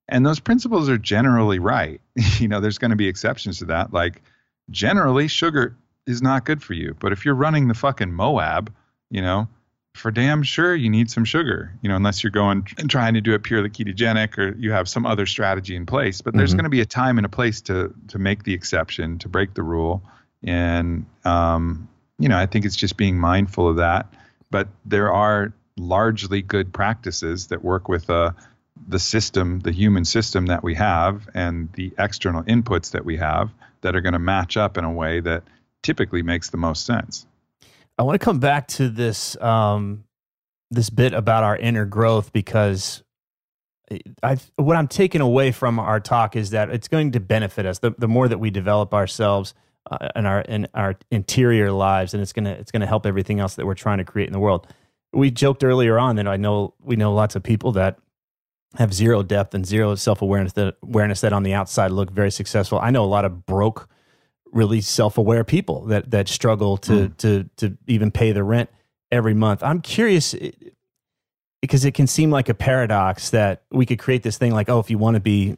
[0.08, 2.00] and those principles are generally right.
[2.38, 3.92] you know, there's going to be exceptions to that.
[3.92, 4.22] Like
[4.70, 6.94] generally, sugar is not good for you.
[6.98, 8.72] But if you're running the fucking Moab,
[9.10, 9.48] you know,
[9.94, 13.20] for damn sure you need some sugar, you know, unless you're going and trying to
[13.20, 16.20] do it purely ketogenic or you have some other strategy in place.
[16.20, 16.58] But there's mm-hmm.
[16.58, 19.54] going to be a time and a place to to make the exception, to break
[19.54, 20.02] the rule,
[20.42, 24.06] and um, you know, I think it's just being mindful of that.
[24.50, 28.32] But there are largely good practices that work with uh,
[28.86, 33.50] the system, the human system that we have, and the external inputs that we have
[33.80, 35.42] that are going to match up in a way that
[35.82, 37.26] typically makes the most sense.
[37.98, 40.04] I want to come back to this um,
[40.70, 43.02] this bit about our inner growth because
[44.22, 47.80] I what I'm taking away from our talk is that it's going to benefit us
[47.80, 49.54] the, the more that we develop ourselves
[49.90, 53.56] uh, in our in our interior lives, and it's gonna it's gonna help everything else
[53.56, 54.66] that we're trying to create in the world.
[55.12, 57.98] We joked earlier on that I know we know lots of people that
[58.76, 62.30] have zero depth and zero self awareness that awareness that on the outside look very
[62.30, 62.78] successful.
[62.78, 63.88] I know a lot of broke
[64.52, 67.16] really self-aware people that that struggle to mm.
[67.18, 68.70] to to even pay the rent
[69.10, 69.62] every month.
[69.62, 70.34] I'm curious
[71.60, 74.78] because it can seem like a paradox that we could create this thing like, oh,
[74.78, 75.56] if you want to be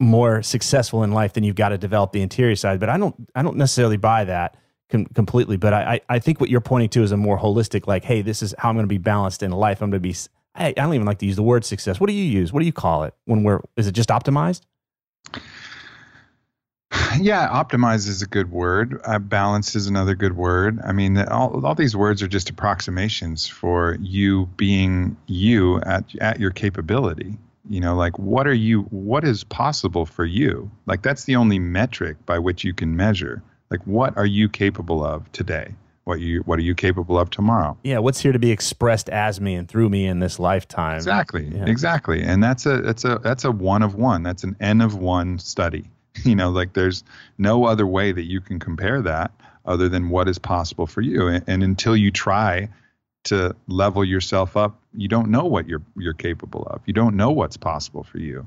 [0.00, 2.80] more successful in life, then you've got to develop the interior side.
[2.80, 4.56] But I don't I don't necessarily buy that
[4.90, 5.56] com- completely.
[5.56, 8.42] But I, I think what you're pointing to is a more holistic, like, hey, this
[8.42, 9.82] is how I'm going to be balanced in life.
[9.82, 10.14] I'm going to be.
[10.54, 12.00] I, I don't even like to use the word success.
[12.00, 12.52] What do you use?
[12.52, 13.60] What do you call it when we're?
[13.76, 14.62] Is it just optimized?
[17.20, 19.00] Yeah, optimize is a good word.
[19.04, 20.80] Uh, balance is another good word.
[20.84, 26.40] I mean, all, all these words are just approximations for you being you at at
[26.40, 27.38] your capability.
[27.68, 28.82] You know, like what are you?
[28.82, 30.70] What is possible for you?
[30.86, 33.42] Like that's the only metric by which you can measure.
[33.70, 35.74] Like what are you capable of today?
[36.04, 37.76] What you what are you capable of tomorrow?
[37.82, 40.96] Yeah, what's here to be expressed as me and through me in this lifetime?
[40.96, 41.64] Exactly, yeah.
[41.66, 42.22] exactly.
[42.22, 44.22] And that's a that's a that's a one of one.
[44.22, 45.90] That's an n of one study
[46.24, 47.04] you know like there's
[47.38, 49.30] no other way that you can compare that
[49.64, 51.26] other than what is possible for you.
[51.26, 52.68] And, and, until you try
[53.24, 56.80] to level yourself up you don't know what you're you're capable of.
[56.86, 58.46] You don't know what's possible for you.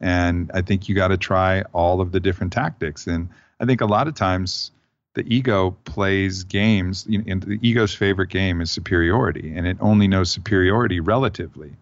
[0.00, 3.06] And i think you got to try all of the different tactics.
[3.06, 3.28] And
[3.60, 4.70] i think a lot of times
[5.14, 10.30] the ego plays games and the ego's favorite game is superiority and it only knows
[10.30, 11.72] superiority relatively.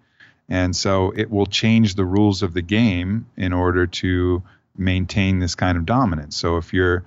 [0.48, 4.42] And so it will change the rules of the game in order to
[4.78, 6.36] maintain this kind of dominance.
[6.36, 7.04] So if you're,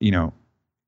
[0.00, 0.32] you know,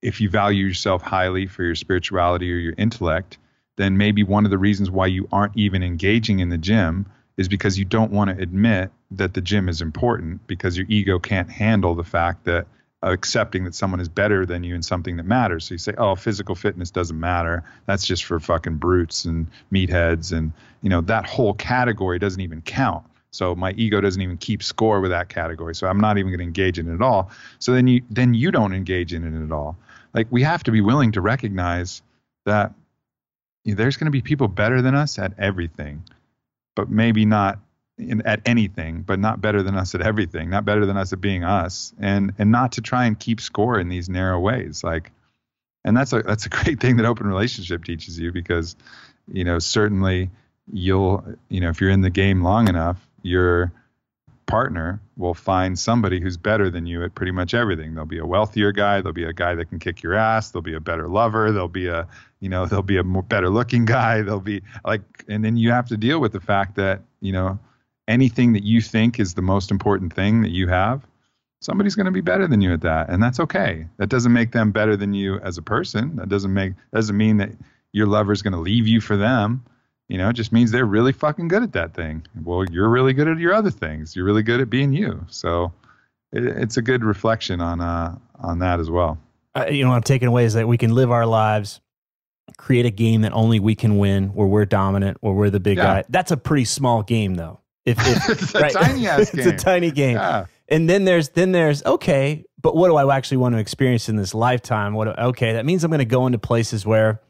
[0.03, 3.39] if you value yourself highly for your spirituality or your intellect,
[3.77, 7.49] then maybe one of the reasons why you aren't even engaging in the gym is
[7.49, 11.51] because you don't want to admit that the gym is important because your ego can't
[11.51, 12.67] handle the fact that
[13.03, 15.65] uh, accepting that someone is better than you in something that matters.
[15.65, 17.63] So you say, "Oh, physical fitness doesn't matter.
[17.87, 22.61] That's just for fucking brutes and meatheads." And you know that whole category doesn't even
[22.61, 23.05] count.
[23.31, 25.75] So my ego doesn't even keep score with that category.
[25.75, 27.31] So I'm not even going to engage in it at all.
[27.59, 29.77] So then you then you don't engage in it at all.
[30.15, 32.03] Like we have to be willing to recognize
[32.47, 32.73] that
[33.65, 36.03] there's going to be people better than us at everything,
[36.75, 37.59] but maybe not
[37.99, 41.21] in, at anything, but not better than us at everything, not better than us at
[41.21, 44.83] being us, and and not to try and keep score in these narrow ways.
[44.83, 45.13] Like,
[45.85, 48.77] and that's a that's a great thing that open relationship teaches you because,
[49.31, 50.31] you know, certainly
[50.71, 53.73] you'll you know if you're in the game long enough, your
[54.47, 57.95] partner will find somebody who's better than you at pretty much everything.
[57.95, 60.63] There'll be a wealthier guy, there'll be a guy that can kick your ass, there'll
[60.63, 62.09] be a better lover, there'll be a
[62.41, 65.71] you know there'll be a more better looking guy, there'll be like and then you
[65.71, 67.59] have to deal with the fact that you know
[68.09, 71.07] anything that you think is the most important thing that you have,
[71.61, 73.87] somebody's going to be better than you at that, and that's okay.
[73.99, 76.17] That doesn't make them better than you as a person.
[76.17, 77.51] That doesn't make doesn't mean that
[77.93, 79.65] your lover's going to leave you for them.
[80.09, 82.27] You know, it just means they're really fucking good at that thing.
[82.43, 84.17] Well, you're really good at your other things.
[84.17, 85.25] You're really good at being you.
[85.29, 85.73] So
[86.33, 89.19] it, it's a good reflection on uh, on that as well.
[89.55, 91.81] Uh, you know, what I'm taking away is that we can live our lives,
[92.57, 95.77] create a game that only we can win, where we're dominant, where we're the big
[95.77, 95.85] Yeah.
[95.85, 96.05] guy.
[96.09, 97.61] That's a pretty small game, though.
[97.85, 99.41] If, if it's a tiny ass game.
[99.41, 100.17] it's a tiny game.
[100.17, 100.47] Yeah.
[100.71, 104.17] And then there's then there's okay, but what do I actually want to experience in
[104.17, 104.95] this lifetime?
[104.95, 107.21] What okay, that means I'm going to go into places where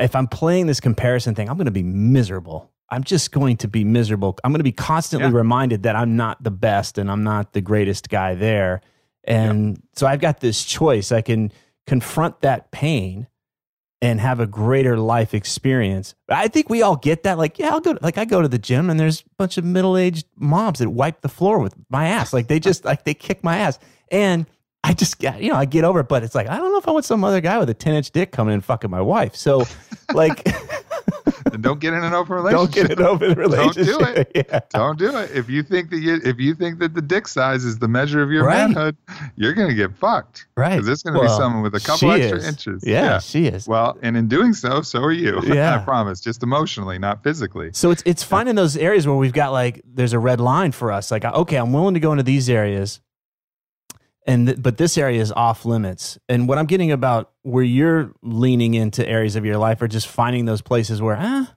[0.00, 2.70] if I'm playing this comparison thing, I'm going to be miserable.
[2.90, 4.38] I'm just going to be miserable.
[4.44, 5.36] I'm going to be constantly Yeah.
[5.36, 8.80] reminded that I'm not the best and I'm not the greatest guy there.
[9.24, 11.10] And so I've got this choice.
[11.10, 11.50] I can
[11.86, 13.26] confront that pain
[14.02, 16.14] and have a greater life experience.
[16.28, 17.38] I think we all get that.
[17.38, 17.98] Like, yeah, I'll go.
[18.02, 20.90] Like, I go to the gym and there's a bunch of middle aged moms that
[20.90, 22.32] wipe the floor with my ass.
[22.32, 23.78] Like, they just like they kick my ass,
[24.12, 24.46] and
[24.88, 26.08] I just got you know I get over it.
[26.08, 27.94] But it's like I don't know if I want some other guy with a ten
[27.94, 29.34] inch dick coming in and fucking my wife.
[29.34, 29.64] So,
[30.14, 30.46] like,
[31.52, 32.74] And don't get in an open relationship.
[32.74, 33.86] don't get an open relationship.
[33.86, 34.32] Don't do it.
[34.50, 34.60] Yeah.
[34.70, 35.30] Don't do it.
[35.34, 38.22] If you think that you, if you think that the dick size is the measure
[38.22, 38.58] of your Right.
[38.68, 38.96] manhood,
[39.36, 40.46] you're gonna get fucked.
[40.56, 40.72] Right.
[40.74, 42.46] Because it's gonna be someone with a couple extra is.
[42.46, 42.82] inches.
[42.86, 43.66] Yeah, she is.
[43.66, 45.40] Well, and in doing so, so are you.
[45.44, 45.76] Yeah.
[45.76, 46.20] I promise.
[46.20, 47.70] Just emotionally, not physically.
[47.72, 50.92] So it's it's finding those areas where we've got like there's a red line for
[50.92, 51.10] us.
[51.10, 53.00] Like okay, I'm willing to go into these areas,
[54.26, 56.18] and th- but this area is off limits.
[56.28, 60.08] And what I'm getting about where you're leaning into areas of your life are just
[60.08, 61.52] finding those places where ah,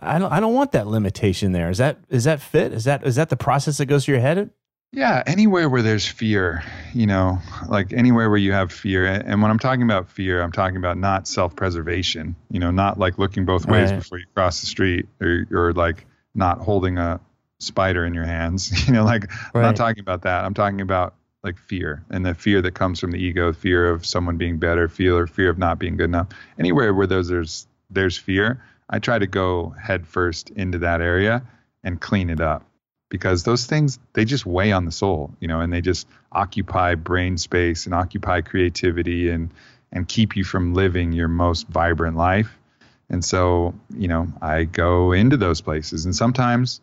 [0.00, 1.70] I don't I don't want that limitation there.
[1.70, 2.72] Is that is that fit?
[2.72, 4.50] Is that is that the process that goes through your head?
[4.90, 6.62] Yeah, anywhere where there's fear,
[6.94, 9.04] you know, like anywhere where you have fear.
[9.04, 13.18] And when I'm talking about fear, I'm talking about not self-preservation, you know, not like
[13.18, 13.98] looking both ways Right.
[13.98, 17.20] before you cross the street or, or like not holding a
[17.60, 20.42] spider in your hands, you know, like I'm not talking about that.
[20.46, 24.04] I'm talking about like fear and the fear that comes from the ego, fear of
[24.04, 26.28] someone being better, fear or fear of not being good enough.
[26.58, 31.42] Anywhere where those there's there's fear, I try to go head first into that area
[31.84, 32.64] and clean it up
[33.08, 36.94] because those things they just weigh on the soul, you know, and they just occupy
[36.94, 39.50] brain space and occupy creativity and
[39.92, 42.58] and keep you from living your most vibrant life.
[43.08, 46.80] And so, you know, I go into those places and sometimes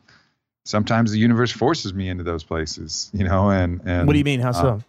[0.66, 4.26] sometimes the universe forces me into those places, you know, and and what do you
[4.26, 4.42] mean?
[4.42, 4.82] How so?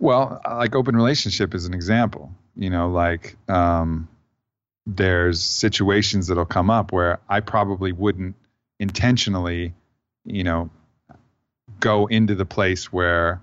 [0.00, 2.32] well, like open relationship is an example.
[2.56, 4.08] You know, like um,
[4.86, 8.34] there's situations that'll come up where I probably wouldn't
[8.78, 9.74] intentionally,
[10.24, 10.70] you know,
[11.78, 13.40] go into the place where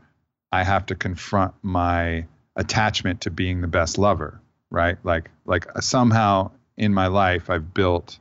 [0.51, 4.97] I have to confront my attachment to being the best lover, right?
[5.03, 8.19] Like, like somehow in my life I've built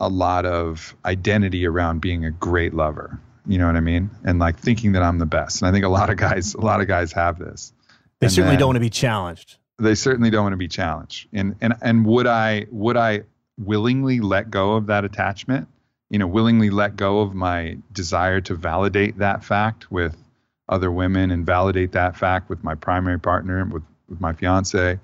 [0.00, 3.20] a lot of identity around being a great lover.
[3.46, 4.10] You know what I mean?
[4.24, 5.62] And like thinking that I'm the best.
[5.62, 7.72] And I think a lot of guys, a lot of guys have this.
[8.20, 9.56] They And certainly don't want to be challenged.
[9.78, 11.28] They certainly don't want to be challenged.
[11.32, 13.22] And and and would I would I
[13.58, 15.68] willingly let go of that attachment?
[16.10, 20.16] You know, willingly let go of my desire to validate that fact with
[20.68, 24.98] other women and validate that fact with my primary partner, with with my fiance.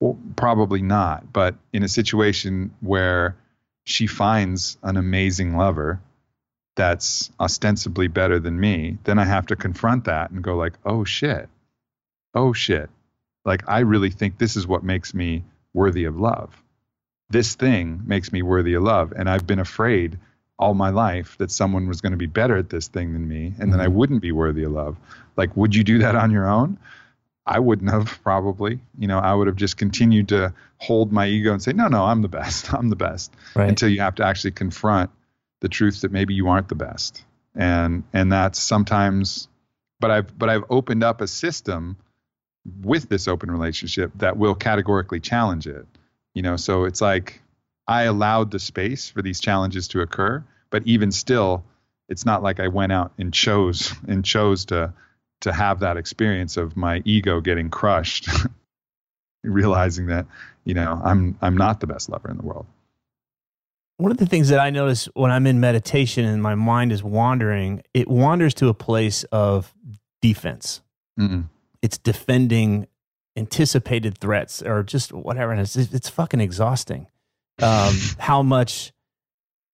[0.00, 1.32] Well, probably not.
[1.32, 3.36] But in a situation where
[3.84, 6.00] she finds an amazing lover
[6.76, 11.04] that's ostensibly better than me, then I have to confront that and go like, "Oh
[11.04, 11.48] shit.
[12.34, 12.90] Oh shit.
[13.44, 16.62] Like I really think this is what makes me worthy of love.
[17.30, 20.18] This thing makes me worthy of love and I've been afraid
[20.58, 23.46] all my life that someone was going to be better at this thing than me
[23.46, 23.70] and mm-hmm.
[23.70, 23.94] then I mm-hmm.
[23.94, 24.96] wouldn't be worthy of love.
[25.36, 26.78] Like, would you do that on your own?
[27.46, 28.80] I wouldn't have probably.
[28.98, 32.04] You know, I would have just continued to hold my ego and say, no, no,
[32.04, 32.72] I'm the best.
[32.74, 33.32] I'm the best.
[33.54, 33.68] Right.
[33.68, 35.10] Until you have to actually confront
[35.60, 37.24] the truth that maybe you aren't the best.
[37.54, 39.48] And and that's sometimes
[40.00, 41.96] but I've but I've opened up a system
[42.82, 45.86] with this open relationship that will categorically challenge it.
[46.34, 47.40] You know, so it's like
[47.86, 51.64] I allowed the space for these challenges to occur, but even still,
[52.08, 54.94] it's not like I went out and chose and chose to
[55.40, 58.28] to have that experience of my ego getting crushed,
[59.44, 60.26] realizing that
[60.64, 62.66] you know I'm I'm not the best lover in the world.
[63.96, 67.02] One of the things that I notice when I'm in meditation and my mind is
[67.02, 69.74] wandering, it wanders to a place of
[70.22, 70.80] defense.
[71.18, 71.42] Mm-hmm
[71.82, 72.86] it's defending
[73.36, 75.52] anticipated threats or just whatever.
[75.52, 77.06] And it's, it's fucking exhausting.
[77.62, 78.92] Um, how much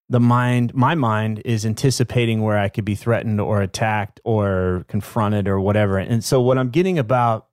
[0.09, 5.49] the mind, my mind is anticipating where I could be threatened or attacked or confronted
[5.49, 5.99] or whatever.
[5.99, 7.49] And so what I'm getting about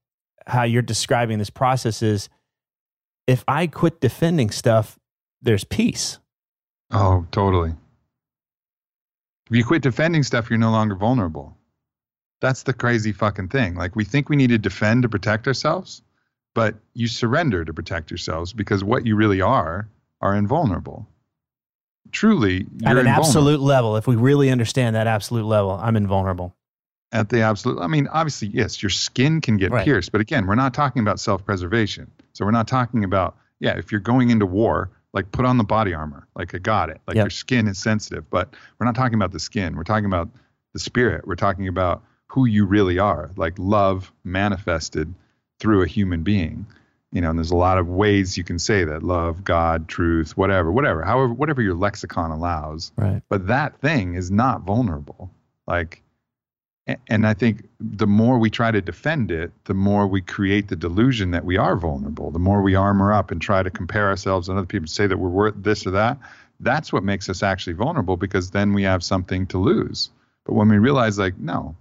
[0.45, 2.29] how you're describing this process is
[3.25, 4.99] if I quit defending stuff,
[5.41, 6.19] there's peace.
[6.91, 7.73] Oh, totally.
[9.49, 11.57] If you quit defending stuff, you're no longer vulnerable.
[12.39, 13.75] That's the crazy fucking thing.
[13.75, 16.01] Like we think we need to defend to protect ourselves,
[16.53, 19.89] but you surrender to protect yourselves because what you really are
[20.21, 21.07] are invulnerable.
[22.13, 23.97] Truly, at an absolute level.
[23.97, 26.55] If we really understand that absolute level, I'm invulnerable.
[27.11, 29.83] At the absolute, I mean, obviously, yes, your skin can get right.
[29.83, 32.09] pierced, but again, we're not talking about self-preservation.
[32.33, 35.63] So we're not talking about, yeah, if you're going into war, like put on the
[35.63, 37.25] body armor, like I got it, like yep.
[37.25, 39.75] your skin is sensitive, but we're not talking about the skin.
[39.75, 40.29] We're talking about
[40.73, 41.27] the spirit.
[41.27, 45.13] We're talking about who you really are, like love manifested
[45.59, 46.65] through a human being.
[47.13, 50.35] You know, and there's a lot of ways you can say that love, God, truth,
[50.35, 52.91] whatever, whatever, however, whatever your lexicon allows.
[52.97, 53.21] Right.
[53.29, 55.29] But that thing is not vulnerable.
[55.67, 56.01] Like,
[57.07, 60.75] and I think the more we try to defend it, the more we create the
[60.75, 62.31] delusion that we are vulnerable.
[62.31, 65.07] The more we armor up and try to compare ourselves and other people to say
[65.07, 66.17] that we're worth this or that,
[66.59, 70.09] that's what makes us actually vulnerable because then we have something to lose.
[70.45, 71.75] But when we realize, like, no,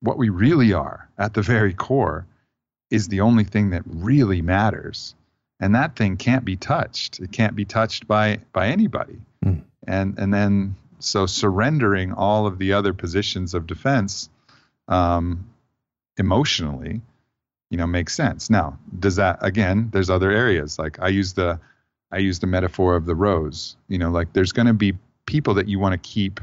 [0.00, 2.26] what we really are at the very core
[2.90, 5.14] is the only thing that really matters.
[5.60, 7.20] And that thing can't be touched.
[7.20, 9.20] It can't be touched by by anybody.
[9.44, 9.62] Mm.
[9.86, 14.28] and and then so surrendering all of the other positions of defense
[14.88, 15.48] um,
[16.18, 17.00] emotionally
[17.70, 18.50] you know makes sense.
[18.50, 20.78] Now does that again there's other areas.
[20.78, 21.58] Like i use the
[22.12, 23.76] i use the metaphor of the rose.
[23.88, 24.94] You know like there's going to be
[25.26, 26.40] people that you want to keep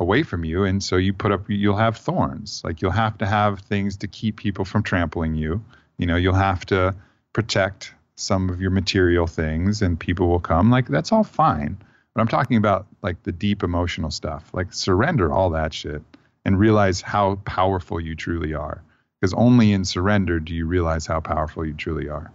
[0.00, 2.62] away from you and so you put up you'll have thorns.
[2.64, 5.64] Like you'll have to have things to keep people from trampling you.
[5.98, 6.94] You know you'll have to
[7.32, 10.70] protect some of your material things and people will come.
[10.70, 11.76] Like that's all fine.
[12.14, 16.00] But i'm talking about like the deep emotional stuff like surrender all that shit
[16.44, 18.82] and realize how powerful you truly are.
[19.20, 22.30] Because only in surrender do you realize how powerful you truly are.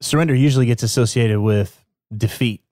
[0.00, 2.62] Surrender usually gets associated with defeat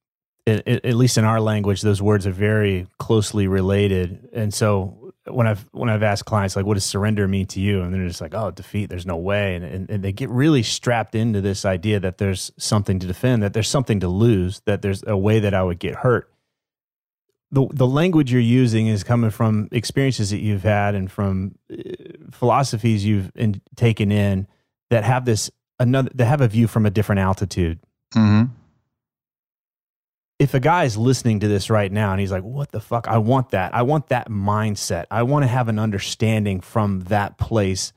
[0.47, 4.28] it, it, at least in our language, those words are very closely related.
[4.32, 7.80] And so when I've when I've asked clients like, "What does surrender mean to you?"
[7.80, 8.90] and they're just like, "Oh, defeat.
[8.90, 12.53] There's no way," and, and, and they get really strapped into this idea that there's
[12.59, 15.78] something to defend, that there's something to lose, that there's a way that I would
[15.78, 16.30] get hurt.
[17.51, 21.76] The the language you're using is coming from experiences that you've had and from uh,
[22.30, 24.47] philosophies you've in, taken in
[24.90, 27.78] that have this another that have a view from a different altitude.
[28.14, 28.53] Mm-hmm
[30.45, 33.09] if a guy is listening to this right now and he's like, what the fuck?
[33.09, 33.74] I want that.
[33.74, 35.07] I want that mindset.
[35.11, 37.95] I want to have an understanding from that place.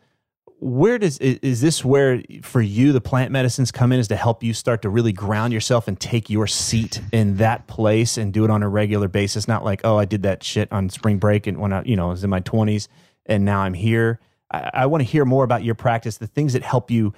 [0.60, 4.43] Where does, is this where for you the plant medicines come in is to help
[4.43, 8.45] you start to really ground yourself and take your seat in that place and do
[8.45, 9.45] it on a regular basis?
[9.45, 12.08] Not like, oh, I did that shit on spring break and when I, you know,
[12.08, 12.88] I was in my 20s
[13.26, 14.22] and now I'm here.
[14.50, 17.14] I, I want to hear more about your practice, the things that help you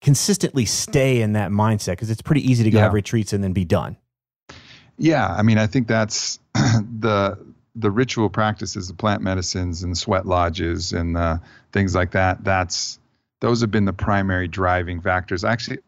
[0.00, 2.84] consistently stay in that mindset because it's pretty easy to go yeah.
[2.84, 3.98] have retreats and then be done.
[4.96, 7.38] Yeah, I mean, I think that's the
[7.76, 11.38] the ritual practices, the plant medicines and sweat lodges and uh,
[11.72, 12.44] things like that.
[12.44, 12.98] That's
[13.40, 15.44] those have been the primary driving factors.
[15.44, 15.78] Actually,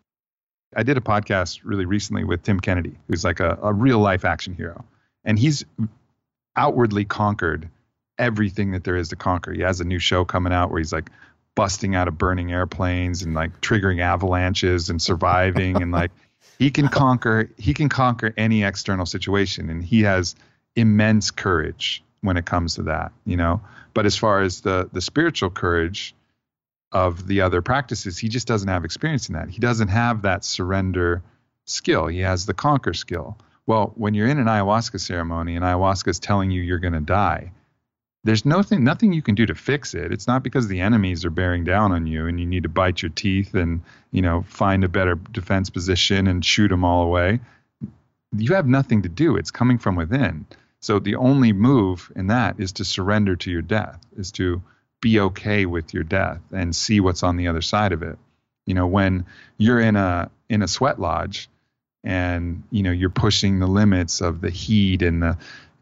[0.74, 4.24] I did a podcast really recently with Tim Kennedy, who's like a, a real life
[4.24, 4.84] action hero,
[5.24, 5.64] and he's
[6.56, 7.68] outwardly conquered
[8.18, 9.52] everything that there is to conquer.
[9.52, 11.10] He has a new show coming out where he's like
[11.54, 16.10] busting out of burning airplanes and like triggering avalanches and surviving and like
[16.58, 20.34] he can conquer he can conquer any external situation and he has
[20.74, 23.60] immense courage when it comes to that you know?
[23.94, 26.14] But as far as the the spiritual courage
[26.92, 29.50] of the other practices he just doesn't have experience in that.
[29.50, 31.22] He doesn't have that surrender
[31.64, 32.06] skill.
[32.06, 33.36] He has the conquer skill.
[33.66, 37.00] Well, when you're in an ayahuasca ceremony and ayahuasca is telling you you're going to
[37.00, 37.50] die,
[38.26, 40.12] there's nothing nothing you can do to fix it.
[40.12, 43.00] It's not because the enemies are bearing down on you and you need to bite
[43.00, 47.38] your teeth and you know find a better defense position and shoot them all away.
[48.36, 49.36] You have nothing to do.
[49.36, 50.44] It's coming from within.
[50.80, 54.60] So the only move in that is to surrender to your death, is to
[55.00, 58.18] be okay with your death and see what's on the other side of it.
[58.66, 61.48] You know, when you're in a in a sweat lodge
[62.02, 65.38] and you know you're pushing the limits of the heat and the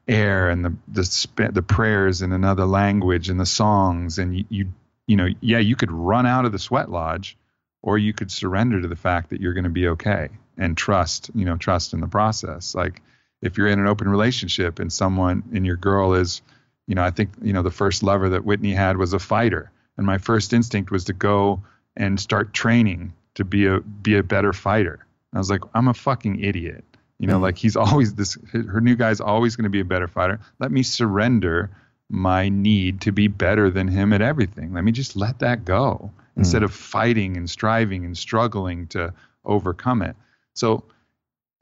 [0.07, 4.18] air and the the the prayers in another language and the songs.
[4.18, 4.72] And you, you
[5.07, 7.36] you know yeah you could run out of the sweat lodge
[7.82, 11.30] or you could surrender to the fact that you're going to be okay and trust
[11.34, 12.74] you know trust in the process.
[12.74, 13.02] Like
[13.42, 16.42] if you're in an open relationship and someone and your girl is
[16.86, 19.70] you know i think you know the first lover that whitney had was a fighter.
[19.96, 21.62] And my first instinct was to go
[21.96, 25.07] and start training to be a be a better fighter.
[25.32, 26.84] I was like, I'm a fucking idiot.
[27.25, 27.45] You know, mm-hmm.
[27.45, 28.37] like he's always this.
[28.53, 30.41] Her new guy's always going to be a better fighter.
[30.59, 31.70] Let me surrender
[32.11, 34.75] my need to be better than him at everything.
[34.75, 36.41] Let me just let that go mm-hmm.
[36.41, 40.16] instead of fighting and striving and struggling to overcome it.
[40.53, 40.85] So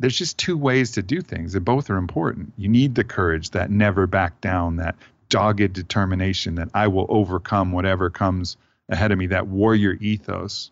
[0.00, 2.54] there's just two ways to do things, and both are important.
[2.58, 4.96] You need the courage, that never back down, that
[5.28, 8.56] dogged determination that I will overcome whatever comes
[8.88, 10.71] ahead of me, that warrior ethos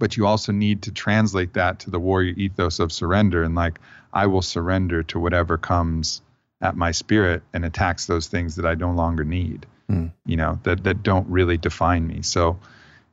[0.00, 3.78] but you also need to translate that to the warrior ethos of surrender and like
[4.12, 6.22] I will surrender to whatever comes
[6.60, 9.66] at my spirit and attacks those things that I no longer need.
[9.88, 10.10] Mm.
[10.26, 12.22] You know, that that don't really define me.
[12.22, 12.58] So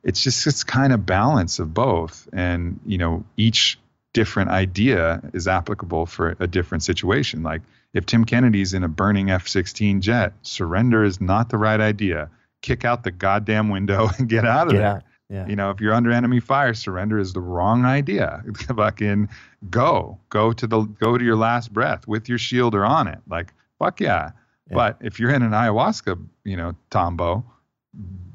[0.02, 3.78] it's just this kind of balance of both and you know each
[4.12, 7.42] different idea is applicable for a different situation.
[7.42, 7.62] Like
[7.92, 12.30] if Tim Kennedy's in a burning F-16 jet, surrender is not the right idea.
[12.62, 15.02] Kick out the goddamn window and get out of get there.
[15.30, 15.46] Yeah.
[15.46, 18.42] You know, if you're under enemy fire, surrender is the wrong idea.
[18.76, 19.28] Fucking
[19.68, 23.18] go, go to the go to your last breath with your shield or on it.
[23.28, 24.30] Like fuck yeah.
[24.70, 24.74] yeah.
[24.74, 27.44] But if you're in an ayahuasca, you know, tombo,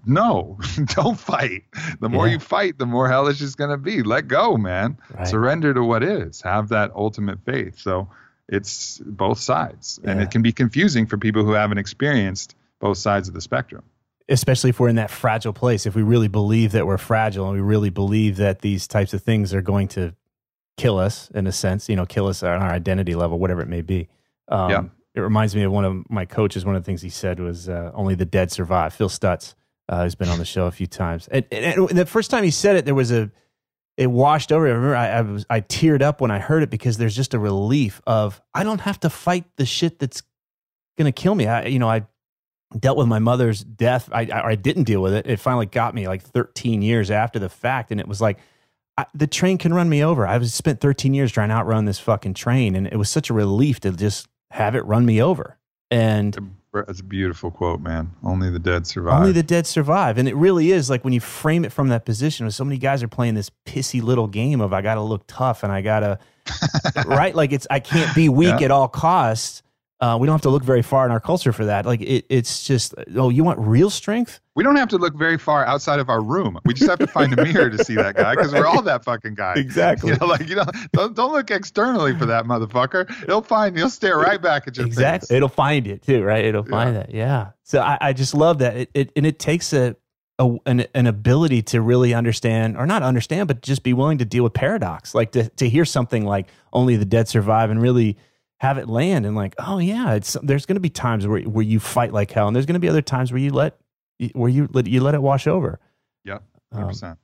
[0.06, 1.64] no, don't fight.
[2.00, 2.34] The more yeah.
[2.34, 4.04] you fight, the more hellish it's going to be.
[4.04, 4.98] Let go, man.
[5.16, 5.28] Right.
[5.28, 6.42] Surrender to what is.
[6.42, 7.80] Have that ultimate faith.
[7.80, 8.10] So
[8.48, 13.30] it's both sides, and it can be confusing for people who haven't experienced both sides
[13.30, 13.84] of the spectrum
[14.30, 17.56] especially if we're in that fragile place, if we really believe that we're fragile and
[17.56, 20.16] we really believe that these types of things are going to
[20.78, 23.68] kill us in a sense, you know, kill us on our identity level, whatever it
[23.68, 24.08] may be.
[24.48, 24.84] Um, yeah.
[25.16, 26.66] It reminds me of one of my coaches.
[26.66, 29.54] One of the things he said was, uh, "Only the dead survive." Phil Stutz,
[29.88, 32.44] uh, who's been on the show a few times, and, and, and, the first time
[32.44, 33.30] he said it, there was a,
[33.96, 34.66] it washed over.
[34.66, 37.36] I remember I, I was I teared up when I heard it because there's just
[37.36, 40.24] a relief of I don't have to fight the shit that's
[40.98, 41.46] going to kill me.
[41.46, 42.08] I, you know, I
[42.80, 44.10] dealt with my mother's death.
[44.12, 45.28] I, I, I didn't deal with it.
[45.28, 48.40] It finally got me like 13 years after the fact, and it was like
[48.98, 50.28] I, the train can run me over.
[50.28, 53.30] I was spent 13 years trying to outrun this fucking train, and it was such
[53.30, 55.58] a relief to just have it run me over.
[55.90, 58.12] And it's a beautiful quote, man.
[58.24, 59.20] Only the dead survive.
[59.20, 62.06] Only the dead survive, and it really is like when you frame it from that
[62.06, 62.46] position.
[62.46, 65.24] Where so many guys are playing this pissy little game of I got to look
[65.28, 66.20] tough and I got to
[67.06, 68.66] right, like it's I can't be weak yeah.
[68.66, 69.64] at all costs
[70.04, 71.86] uh, we don't have to look very far in our culture for that.
[71.86, 74.42] Like it, it's just, oh, you want real strength?
[74.54, 76.60] We don't have to look very far outside of our room.
[76.66, 78.60] We just have to find a mirror to see that guy because right.
[78.60, 79.54] we're all that fucking guy.
[79.56, 80.12] Exactly.
[80.12, 83.10] You know, like you know, don't, don't look externally for that motherfucker.
[83.24, 83.78] It'll find.
[83.78, 85.28] He'll stare right back at your exactly.
[85.28, 85.38] Face.
[85.38, 86.44] It'll find it too, right?
[86.44, 87.02] It'll find yeah.
[87.02, 87.10] it.
[87.14, 87.50] Yeah.
[87.64, 88.76] So I, I just love that.
[88.76, 89.96] It, it and it takes a,
[90.38, 94.26] a an, an ability to really understand or not understand, but just be willing to
[94.26, 95.16] deal with paradox.
[95.16, 98.18] Like to to hear something like only the dead survive and really
[98.64, 101.66] have it land and like, oh yeah, it's there's going to be times where where
[101.66, 103.78] you fight like hell, and there's going to be other times where you let
[104.32, 105.82] where you let you let it wash over.
[106.24, 107.20] Yep, hundred um, percent.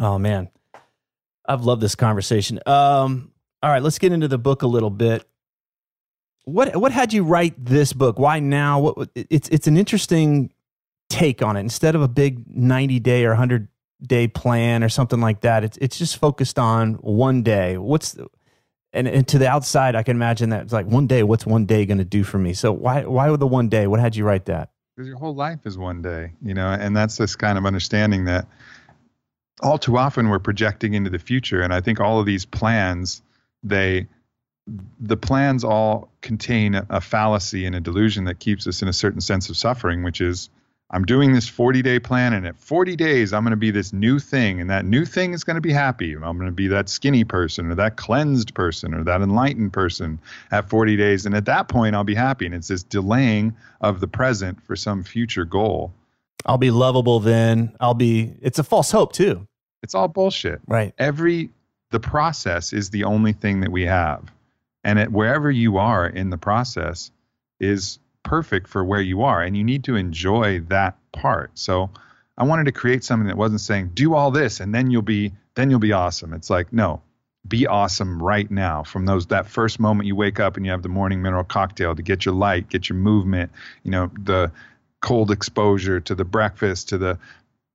[0.00, 0.48] Oh man,
[1.46, 2.58] I've loved this conversation.
[2.64, 5.28] Um, all right, let's get into the book a little bit.
[6.44, 8.18] What what had you write this book?
[8.18, 8.80] Why now?
[8.80, 10.54] What it's it's an interesting
[11.10, 11.60] take on it.
[11.60, 13.68] Instead of a big ninety day or hundred
[14.02, 17.76] day plan or something like that, it's it's just focused on one day.
[17.76, 18.16] What's
[18.92, 21.22] and, and to the outside, I can imagine that it's like one day.
[21.22, 22.52] What's one day going to do for me?
[22.52, 23.86] So why why would the one day?
[23.86, 24.70] What had you write that?
[24.96, 28.26] Because your whole life is one day, you know, and that's this kind of understanding
[28.26, 28.46] that
[29.62, 33.22] all too often we're projecting into the future, and I think all of these plans
[33.62, 34.06] they
[35.00, 39.20] the plans all contain a fallacy and a delusion that keeps us in a certain
[39.20, 40.50] sense of suffering, which is
[40.94, 43.92] I'm doing this 40 day plan, and at 40 days, I'm going to be this
[43.92, 46.12] new thing, and that new thing is going to be happy.
[46.12, 50.18] I'm going to be that skinny person, or that cleansed person, or that enlightened person
[50.50, 51.24] at 40 days.
[51.24, 52.44] And at that point, I'll be happy.
[52.46, 55.92] And it's this delaying of the present for some future goal.
[56.44, 57.72] I'll be lovable then.
[57.80, 59.46] I'll be, it's a false hope too.
[59.82, 60.60] It's all bullshit.
[60.66, 60.92] Right.
[60.98, 61.50] Every,
[61.90, 64.30] the process is the only thing that we have.
[64.84, 67.10] and it, wherever you are in the process
[67.60, 71.50] is perfect for where you are and you need to enjoy that part.
[71.54, 71.90] So
[72.38, 75.32] i wanted to create something that wasn't saying do all this and then you'll be
[75.54, 76.32] then you'll be awesome.
[76.32, 77.02] It's like no
[77.46, 78.84] be awesome right now.
[78.84, 81.94] From those that first moment you wake up and you have the morning mineral cocktail
[81.94, 83.50] to get your light get your movement
[83.82, 84.52] you know the
[85.00, 87.18] cold exposure to the breakfast to the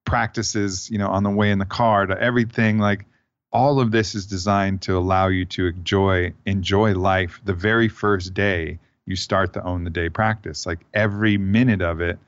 [0.06, 3.06] practices you know on the way in the car to everything like
[3.52, 8.34] all of this is designed to allow you to enjoy enjoy life the very first
[8.34, 10.66] day you start the own the day practice.
[10.66, 12.20] Like every minute of it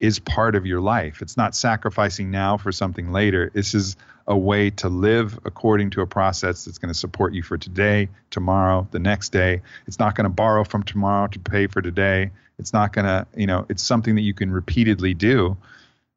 [0.00, 1.20] is part of your life.
[1.20, 3.50] It's not sacrificing now for something later.
[3.52, 7.42] This is a way to live according to a process that's going to support you
[7.42, 9.62] for today tomorrow the next day.
[9.86, 12.30] It's not going to borrow from tomorrow to pay for today.
[12.58, 15.56] It's not going to you know it's something that you can repeatedly do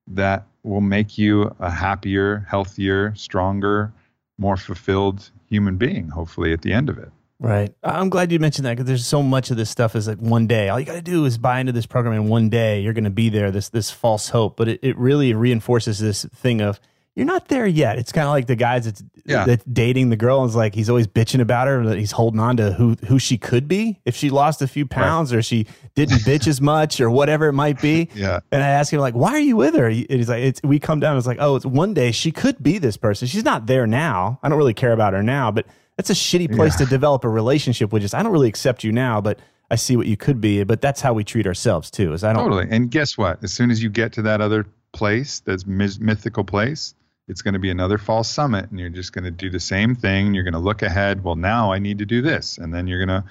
[0.08, 3.94] that will make you a happier healthier stronger
[4.42, 7.12] more fulfilled human being, hopefully, at the end of it.
[7.42, 7.74] Right.
[7.82, 10.46] I'm glad you mentioned that because there's so much of this stuff is like one
[10.46, 10.70] day.
[10.70, 13.06] All you got to do is buy into this program, and one day you're going
[13.06, 13.50] to be there.
[13.50, 16.80] This this false hope, but it, it really reinforces this thing of
[17.16, 17.98] you're not there yet.
[17.98, 19.46] It's kind of like the guys that's, yeah.
[19.46, 22.40] that's dating the girl and is like he's always bitching about her that he's holding
[22.40, 25.40] on to who who she could be if she lost a few pounds right.
[25.40, 25.66] or she
[25.96, 28.10] didn't bitch as much or whatever it might be.
[28.22, 28.42] Yeah.
[28.52, 29.88] And I ask him like, why are you with her?
[29.88, 31.18] And he's like, it's we come down.
[31.18, 33.28] It's like, oh, it's one day she could be this person.
[33.28, 34.40] She's not there now.
[34.44, 35.66] I don't really care about her now, but
[36.02, 36.86] that's a shitty place yeah.
[36.86, 38.02] to develop a relationship with.
[38.02, 39.40] Just I don't really accept you now, but
[39.70, 40.64] I see what you could be.
[40.64, 42.14] But that's how we treat ourselves too.
[42.14, 42.68] Is I don't totally.
[42.70, 43.44] And guess what?
[43.44, 46.96] As soon as you get to that other place, that's mythical place
[47.28, 49.96] it's going to be another false summit and you're just going to do the same
[49.96, 52.88] thing you're going to look ahead well now i need to do this and then
[52.88, 53.28] you're going to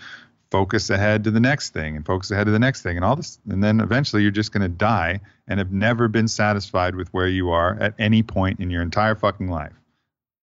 [0.50, 3.14] focus ahead to the next thing and focus ahead to the next thing and all
[3.14, 7.08] this and then eventually you're just going to die and have never been satisfied with
[7.12, 9.79] where you are at any point in your entire fucking life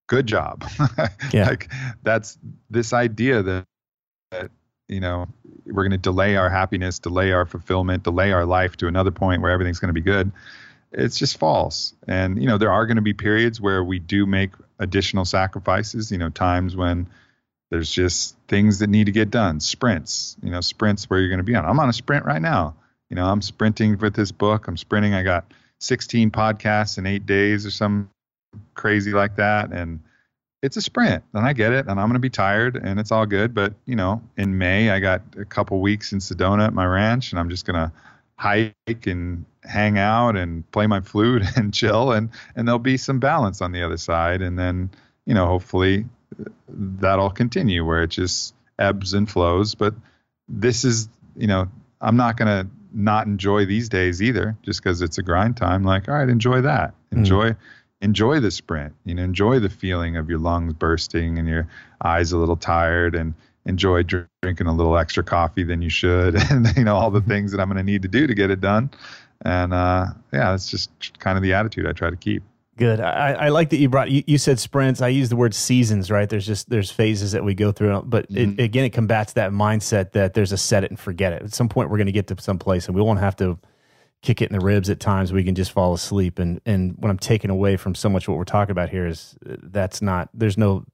[0.08, 0.68] good job
[1.34, 1.47] yeah.
[1.47, 1.72] like
[2.03, 2.38] that's
[2.70, 3.66] this idea that
[4.32, 4.51] that
[4.88, 5.28] you know
[5.66, 9.41] we're going to delay our happiness delay our fulfillment delay our life to another point
[9.41, 10.32] where everything's going to be good
[10.91, 11.93] it's just false.
[12.08, 16.12] And you know, there are going to be periods where we do make additional sacrifices.
[16.12, 17.08] You know, times when
[17.70, 19.60] there's just things that need to get done.
[19.60, 20.38] Sprints.
[20.41, 21.66] You know, sprints where you're going to be on.
[21.66, 22.76] I'm on a sprint right now.
[23.10, 24.68] You know, I'm sprinting with this book.
[24.68, 25.14] I'm sprinting.
[25.14, 28.10] I got 16 podcasts in eight days or some
[28.74, 30.00] crazy like that, and
[30.64, 33.12] it's a sprint and I get it and I'm going to be tired and it's
[33.12, 33.54] all good.
[33.54, 37.32] But, you know, in May, I got a couple weeks in Sedona at my ranch
[37.32, 37.91] and I'm just going to
[38.38, 43.20] hike and hang out and play my flute and chill and and there'll be some
[43.20, 44.89] balance on the other side and then
[45.26, 46.06] you know hopefully
[46.70, 49.93] that'll continue where it just ebbs and flows but
[50.48, 51.68] this is you know
[52.00, 55.84] i'm not going to not enjoy these days either just because it's a grind time
[55.84, 57.18] like all right enjoy that mm.
[57.18, 57.58] enjoy mm.
[58.02, 61.68] Enjoy the sprint you know enjoy the feeling of your lungs bursting and your
[62.04, 63.34] eyes a little tired and
[63.68, 67.52] enjoy drinking a little extra coffee than you should, and you know all the things
[67.52, 68.89] that I'm going to need to do to get it done.
[69.43, 70.89] And uh, yeah, that's just
[71.20, 72.43] kind of the attitude I try to keep.
[72.78, 73.00] Good.
[73.00, 74.12] I, I like that you brought.
[74.12, 75.02] You, you, said sprints.
[75.02, 76.12] I use the word seasons.
[76.12, 76.30] Right.
[76.30, 78.60] There's just there's phases that we go through, but mm-hmm.
[78.60, 81.41] it, again, it combats that mindset that there's a set it and forget it.
[81.41, 83.58] At some point, we're going to get to some place, and we won't have to
[84.22, 85.32] kick it in the ribs at times.
[85.32, 86.39] We can just fall asleep.
[86.39, 89.36] And and what I'm taking away from so much what we're talking about here is
[89.49, 90.30] uh, that's not.
[90.34, 90.86] There's no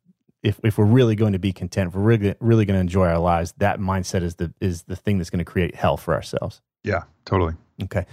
[0.43, 3.07] if, if we're really going to be content, if we're really, really going to enjoy
[3.07, 6.13] our lives, that mindset is the is the thing that's going to create hell for
[6.13, 6.61] ourselves.
[6.83, 7.53] Yeah, totally.
[7.81, 8.05] Okay.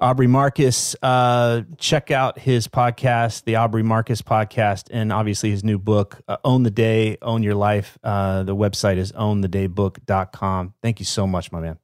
[0.00, 5.76] Aubrey Marcus, uh, check out his podcast, the Aubrey Marcus podcast, and obviously his new
[5.76, 7.98] book, uh, Own the Day, Own Your Life.
[8.04, 10.74] Uh, the website is ownthedaybook.com.
[10.82, 11.78] Thank you so much, my man.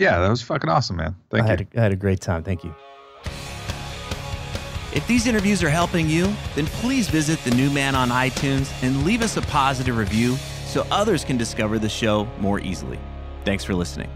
[0.00, 1.14] Yeah, that was fucking awesome, man.
[1.28, 1.50] Thank I you.
[1.50, 2.42] Had a, I had a great time.
[2.42, 2.74] Thank you.
[4.94, 9.04] If these interviews are helping you, then please visit The New Man on iTunes and
[9.04, 12.98] leave us a positive review so others can discover the show more easily.
[13.44, 14.10] Thanks for listening.